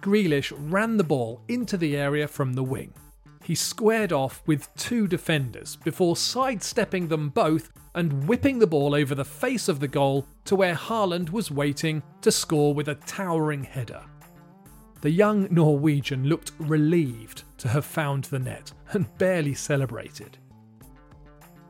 Grealish 0.00 0.52
ran 0.56 0.96
the 0.96 1.02
ball 1.02 1.42
into 1.48 1.76
the 1.76 1.96
area 1.96 2.28
from 2.28 2.52
the 2.52 2.62
wing. 2.62 2.94
He 3.42 3.56
squared 3.56 4.12
off 4.12 4.44
with 4.46 4.72
two 4.76 5.08
defenders 5.08 5.74
before 5.74 6.14
sidestepping 6.14 7.08
them 7.08 7.30
both 7.30 7.72
and 7.96 8.28
whipping 8.28 8.60
the 8.60 8.66
ball 8.68 8.94
over 8.94 9.16
the 9.16 9.24
face 9.24 9.66
of 9.66 9.80
the 9.80 9.88
goal 9.88 10.24
to 10.44 10.54
where 10.54 10.76
Haaland 10.76 11.30
was 11.30 11.50
waiting 11.50 12.00
to 12.20 12.30
score 12.30 12.72
with 12.72 12.86
a 12.86 12.94
towering 12.94 13.64
header. 13.64 14.02
The 15.00 15.10
young 15.10 15.48
Norwegian 15.50 16.26
looked 16.28 16.52
relieved 16.60 17.42
to 17.58 17.66
have 17.66 17.84
found 17.84 18.24
the 18.24 18.38
net 18.38 18.72
and 18.92 19.18
barely 19.18 19.54
celebrated. 19.54 20.38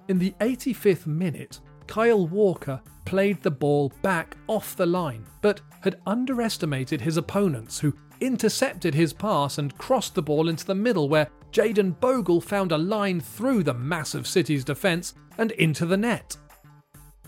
In 0.08 0.18
the 0.18 0.34
85th 0.40 1.06
minute, 1.06 1.60
Kyle 1.90 2.28
Walker 2.28 2.80
played 3.04 3.42
the 3.42 3.50
ball 3.50 3.92
back 4.00 4.36
off 4.46 4.76
the 4.76 4.86
line, 4.86 5.26
but 5.42 5.60
had 5.80 6.00
underestimated 6.06 7.00
his 7.00 7.16
opponents, 7.16 7.80
who 7.80 7.92
intercepted 8.20 8.94
his 8.94 9.12
pass 9.12 9.58
and 9.58 9.76
crossed 9.76 10.14
the 10.14 10.22
ball 10.22 10.48
into 10.48 10.64
the 10.64 10.74
middle, 10.74 11.08
where 11.08 11.28
Jayden 11.50 11.98
Bogle 11.98 12.40
found 12.40 12.70
a 12.70 12.78
line 12.78 13.18
through 13.18 13.64
the 13.64 13.74
massive 13.74 14.28
City's 14.28 14.62
defence 14.62 15.14
and 15.36 15.50
into 15.52 15.84
the 15.84 15.96
net. 15.96 16.36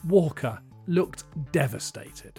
Walker 0.06 0.60
looked 0.86 1.24
devastated. 1.50 2.38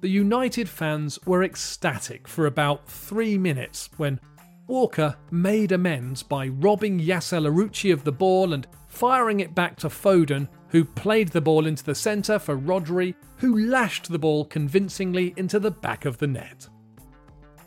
The 0.00 0.10
United 0.10 0.68
fans 0.68 1.20
were 1.24 1.44
ecstatic 1.44 2.26
for 2.26 2.46
about 2.46 2.88
three 2.88 3.38
minutes 3.38 3.90
when 3.96 4.18
Walker 4.66 5.16
made 5.30 5.70
amends 5.70 6.24
by 6.24 6.48
robbing 6.48 6.98
Yasser 6.98 7.40
Larouci 7.40 7.92
of 7.92 8.02
the 8.02 8.10
ball 8.10 8.54
and 8.54 8.66
firing 8.88 9.38
it 9.38 9.54
back 9.54 9.76
to 9.76 9.88
Foden, 9.88 10.48
who 10.68 10.84
played 10.84 11.28
the 11.28 11.40
ball 11.40 11.66
into 11.66 11.84
the 11.84 11.94
centre 11.94 12.38
for 12.38 12.56
Rodri, 12.56 13.14
who 13.36 13.66
lashed 13.66 14.10
the 14.10 14.18
ball 14.18 14.44
convincingly 14.44 15.34
into 15.36 15.58
the 15.58 15.70
back 15.70 16.04
of 16.04 16.18
the 16.18 16.26
net. 16.26 16.68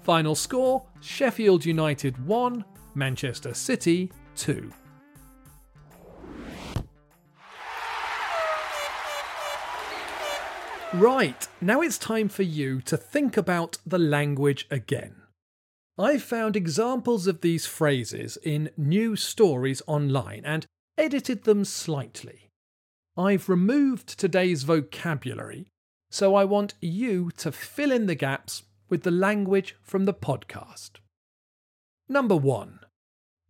Final 0.04 0.36
score 0.36 0.84
Sheffield 1.00 1.66
United 1.66 2.26
1, 2.26 2.66
Manchester 2.96 3.54
City 3.54 4.12
2. 4.36 4.72
Right, 10.94 11.48
now 11.62 11.80
it's 11.80 11.98
time 11.98 12.28
for 12.28 12.44
you 12.44 12.82
to 12.82 12.98
think 12.98 13.38
about 13.38 13.78
the 13.86 13.98
language 13.98 14.68
again. 14.70 15.16
I've 15.98 16.22
found 16.22 16.58
examples 16.58 17.28
of 17.28 17.40
these 17.40 17.66
phrases 17.66 18.38
in 18.44 18.72
new 18.76 19.16
stories 19.16 19.82
online 19.88 20.42
and 20.44 20.66
edited 20.98 21.44
them 21.44 21.64
slightly. 21.64 22.51
I've 23.18 23.50
removed 23.50 24.18
today's 24.18 24.64
vocabulary, 24.64 25.68
so 26.10 26.34
I 26.34 26.46
want 26.46 26.76
you 26.80 27.30
to 27.38 27.52
fill 27.52 27.92
in 27.92 28.06
the 28.06 28.16
gaps 28.16 28.64
with 28.90 29.04
the 29.04 29.12
language 29.12 29.76
from 29.82 30.06
the 30.06 30.14
podcast. 30.14 30.92
Number 32.08 32.36
one, 32.36 32.80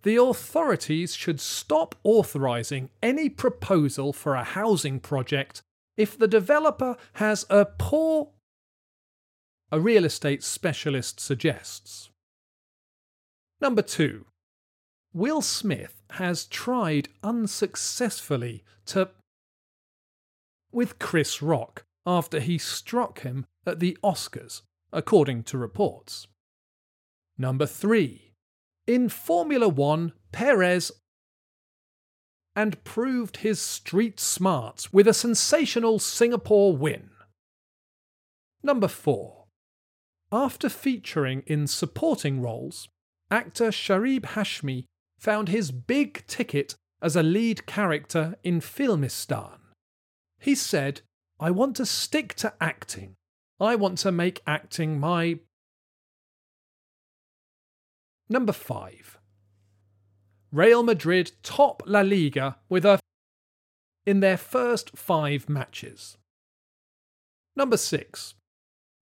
the 0.03 0.15
authorities 0.15 1.13
should 1.13 1.39
stop 1.39 1.93
authorising 2.03 2.89
any 3.03 3.29
proposal 3.29 4.13
for 4.13 4.33
a 4.33 4.43
housing 4.43 4.99
project 4.99 5.61
if 5.95 6.17
the 6.17 6.27
developer 6.27 6.97
has 7.13 7.45
a 7.49 7.65
poor. 7.65 8.29
A 9.71 9.79
real 9.79 10.05
estate 10.05 10.43
specialist 10.43 11.19
suggests. 11.19 12.09
Number 13.61 13.83
two, 13.83 14.25
Will 15.13 15.41
Smith 15.41 16.01
has 16.11 16.45
tried 16.45 17.09
unsuccessfully 17.23 18.63
to. 18.87 19.09
With 20.71 20.99
Chris 20.99 21.41
Rock 21.41 21.85
after 22.05 22.39
he 22.39 22.57
struck 22.57 23.21
him 23.21 23.45
at 23.65 23.79
the 23.79 23.97
Oscars, 24.03 24.61
according 24.91 25.43
to 25.43 25.57
reports. 25.57 26.27
Number 27.37 27.65
three, 27.65 28.33
in 28.87 29.09
Formula 29.09 29.67
One, 29.67 30.13
Perez 30.31 30.91
and 32.55 32.83
proved 32.83 33.37
his 33.37 33.61
street 33.61 34.19
smarts 34.19 34.91
with 34.91 35.07
a 35.07 35.13
sensational 35.13 35.99
Singapore 35.99 36.75
win. 36.75 37.09
Number 38.61 38.87
4. 38.87 39.45
After 40.31 40.69
featuring 40.69 41.43
in 41.47 41.67
supporting 41.67 42.41
roles, 42.41 42.89
actor 43.29 43.69
Sharib 43.69 44.21
Hashmi 44.21 44.85
found 45.17 45.49
his 45.49 45.71
big 45.71 46.25
ticket 46.27 46.75
as 47.01 47.15
a 47.15 47.23
lead 47.23 47.65
character 47.65 48.35
in 48.43 48.59
Filmistaan. 48.59 49.60
He 50.41 50.55
said, 50.55 51.01
I 51.39 51.51
want 51.51 51.75
to 51.77 51.85
stick 51.85 52.33
to 52.35 52.53
acting. 52.59 53.15
I 53.59 53.75
want 53.75 53.99
to 53.99 54.11
make 54.11 54.41
acting 54.47 54.99
my. 54.99 55.39
Number 58.27 58.51
5. 58.51 59.19
Real 60.51 60.83
Madrid 60.83 61.31
top 61.43 61.83
La 61.85 62.01
Liga 62.01 62.57
with 62.67 62.83
a 62.85 62.99
in 64.05 64.19
their 64.19 64.37
first 64.37 64.97
five 64.97 65.47
matches. 65.47 66.17
Number 67.55 67.77
6. 67.77 68.33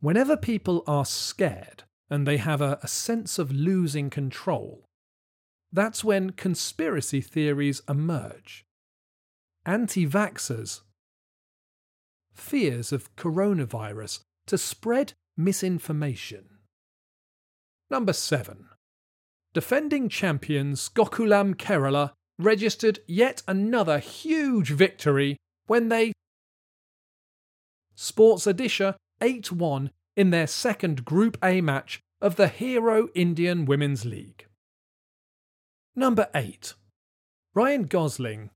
Whenever 0.01 0.35
people 0.35 0.83
are 0.85 1.05
scared, 1.05 1.83
and 2.09 2.27
they 2.27 2.37
have 2.37 2.61
a, 2.61 2.79
a 2.81 2.87
sense 2.87 3.39
of 3.39 3.51
losing 3.51 4.09
control. 4.09 4.83
That's 5.71 6.03
when 6.03 6.31
conspiracy 6.31 7.21
theories 7.21 7.81
emerge. 7.87 8.65
Anti 9.65 10.07
vaxxers, 10.07 10.81
fears 12.39 12.91
of 12.91 13.15
coronavirus 13.15 14.19
to 14.47 14.57
spread 14.57 15.13
misinformation. 15.37 16.45
Number 17.89 18.13
7. 18.13 18.65
Defending 19.53 20.09
champions 20.09 20.89
Gokulam 20.89 21.55
Kerala 21.55 22.11
registered 22.37 22.99
yet 23.07 23.41
another 23.47 23.99
huge 23.99 24.71
victory 24.71 25.37
when 25.67 25.89
they 25.89 26.13
Sports 27.95 28.45
Odisha 28.45 28.95
8 29.21 29.51
1 29.51 29.91
in 30.15 30.29
their 30.29 30.47
second 30.47 31.03
Group 31.03 31.37
A 31.43 31.61
match 31.61 31.99
of 32.21 32.35
the 32.35 32.47
Hero 32.47 33.09
Indian 33.13 33.65
Women's 33.65 34.05
League. 34.05 34.47
Number 35.95 36.29
8. 36.33 36.75
Ryan 37.53 37.83
Gosling 37.83 38.51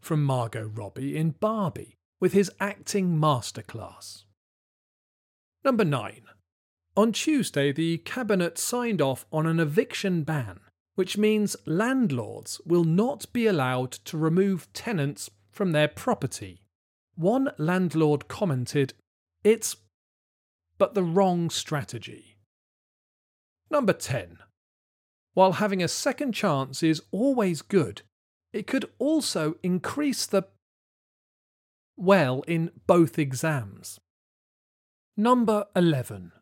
from 0.00 0.24
Margot 0.24 0.66
Robbie 0.66 1.16
in 1.16 1.30
Barbie 1.30 1.96
with 2.22 2.34
his 2.34 2.52
acting 2.60 3.18
masterclass. 3.18 4.22
Number 5.64 5.84
9. 5.84 6.22
On 6.96 7.10
Tuesday, 7.10 7.72
the 7.72 7.98
Cabinet 7.98 8.58
signed 8.58 9.02
off 9.02 9.26
on 9.32 9.44
an 9.44 9.58
eviction 9.58 10.22
ban, 10.22 10.60
which 10.94 11.18
means 11.18 11.56
landlords 11.66 12.60
will 12.64 12.84
not 12.84 13.32
be 13.32 13.48
allowed 13.48 13.90
to 13.90 14.16
remove 14.16 14.72
tenants 14.72 15.30
from 15.50 15.72
their 15.72 15.88
property. 15.88 16.62
One 17.16 17.50
landlord 17.58 18.28
commented, 18.28 18.94
It's 19.42 19.74
but 20.78 20.94
the 20.94 21.02
wrong 21.02 21.50
strategy. 21.50 22.36
Number 23.68 23.92
10. 23.92 24.38
While 25.34 25.54
having 25.54 25.82
a 25.82 25.88
second 25.88 26.34
chance 26.34 26.84
is 26.84 27.02
always 27.10 27.62
good, 27.62 28.02
it 28.52 28.68
could 28.68 28.88
also 29.00 29.56
increase 29.64 30.24
the 30.24 30.44
well 31.96 32.42
in 32.46 32.70
both 32.86 33.18
exams. 33.18 34.00
Number 35.16 35.66
11. 35.76 36.32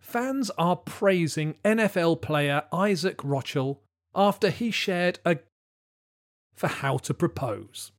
Fans 0.00 0.50
are 0.58 0.76
praising 0.76 1.54
NFL 1.64 2.20
player 2.20 2.64
Isaac 2.72 3.18
Rochell 3.18 3.78
after 4.14 4.50
he 4.50 4.70
shared 4.70 5.20
a 5.24 5.38
for 6.54 6.66
how 6.66 6.98
to 6.98 7.14
propose. 7.14 7.92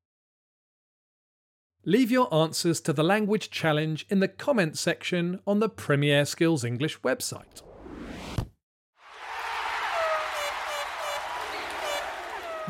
Leave 1.86 2.12
your 2.12 2.34
answers 2.34 2.80
to 2.82 2.94
the 2.94 3.04
language 3.04 3.50
challenge 3.50 4.06
in 4.10 4.20
the 4.20 4.28
comments 4.28 4.80
section 4.80 5.40
on 5.46 5.60
the 5.60 5.70
Premier 5.70 6.26
Skills 6.26 6.64
English 6.64 7.00
website. 7.02 7.62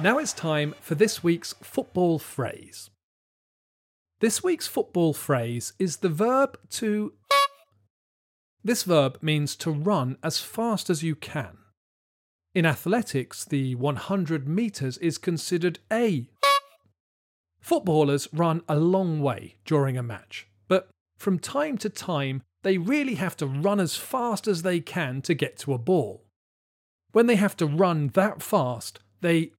Now 0.02 0.18
it's 0.18 0.34
time 0.34 0.74
for 0.82 0.96
this 0.96 1.24
week's 1.24 1.54
football 1.62 2.18
phrase. 2.18 2.90
This 4.24 4.42
week's 4.42 4.68
football 4.68 5.12
phrase 5.14 5.74
is 5.80 5.98
the 5.98 6.08
verb 6.08 6.58
to. 6.80 7.12
This 8.64 8.84
verb 8.84 9.18
means 9.22 9.54
to 9.58 9.70
run 9.70 10.16
as 10.24 10.40
fast 10.40 10.90
as 10.90 11.04
you 11.04 11.14
can. 11.14 11.58
In 12.56 12.66
athletics, 12.66 13.44
the 13.44 13.76
100 13.76 14.48
metres 14.48 14.98
is 15.00 15.18
considered 15.18 15.80
a 15.92 16.30
Footballers 17.60 18.30
run 18.32 18.62
a 18.70 18.80
long 18.80 19.20
way 19.20 19.56
during 19.66 19.98
a 19.98 20.02
match, 20.04 20.48
but 20.70 20.88
from 21.18 21.38
time 21.38 21.78
to 21.80 21.90
time 21.90 22.44
they 22.62 22.78
really 22.78 23.16
have 23.16 23.36
to 23.36 23.46
run 23.46 23.82
as 23.82 23.98
fast 23.98 24.48
as 24.48 24.62
they 24.62 24.80
can 24.80 25.22
to 25.24 25.34
get 25.34 25.58
to 25.58 25.74
a 25.74 25.78
ball. 25.78 26.24
When 27.12 27.28
they 27.28 27.36
have 27.36 27.58
to 27.58 27.66
run 27.66 28.08
that 28.14 28.42
fast, 28.42 29.00
they 29.20 29.52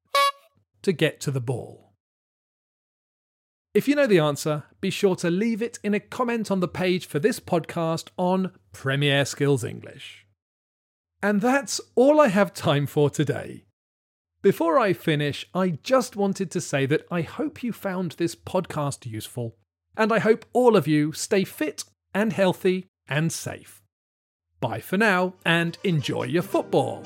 to 0.80 0.92
get 0.94 1.20
to 1.20 1.30
the 1.30 1.42
ball. 1.42 1.83
If 3.74 3.88
you 3.88 3.96
know 3.96 4.06
the 4.06 4.20
answer, 4.20 4.62
be 4.80 4.88
sure 4.88 5.16
to 5.16 5.28
leave 5.28 5.60
it 5.60 5.80
in 5.82 5.94
a 5.94 6.00
comment 6.00 6.48
on 6.48 6.60
the 6.60 6.68
page 6.68 7.06
for 7.06 7.18
this 7.18 7.40
podcast 7.40 8.08
on 8.16 8.52
Premier 8.72 9.24
Skills 9.24 9.64
English. 9.64 10.24
And 11.20 11.40
that's 11.40 11.80
all 11.96 12.20
I 12.20 12.28
have 12.28 12.54
time 12.54 12.86
for 12.86 13.10
today. 13.10 13.64
Before 14.42 14.78
I 14.78 14.92
finish, 14.92 15.48
I 15.52 15.70
just 15.82 16.14
wanted 16.14 16.52
to 16.52 16.60
say 16.60 16.86
that 16.86 17.04
I 17.10 17.22
hope 17.22 17.64
you 17.64 17.72
found 17.72 18.12
this 18.12 18.36
podcast 18.36 19.06
useful, 19.06 19.56
and 19.96 20.12
I 20.12 20.20
hope 20.20 20.44
all 20.52 20.76
of 20.76 20.86
you 20.86 21.12
stay 21.12 21.42
fit 21.42 21.82
and 22.14 22.32
healthy 22.32 22.86
and 23.08 23.32
safe. 23.32 23.82
Bye 24.60 24.80
for 24.80 24.98
now, 24.98 25.34
and 25.44 25.78
enjoy 25.82 26.24
your 26.24 26.42
football. 26.42 27.02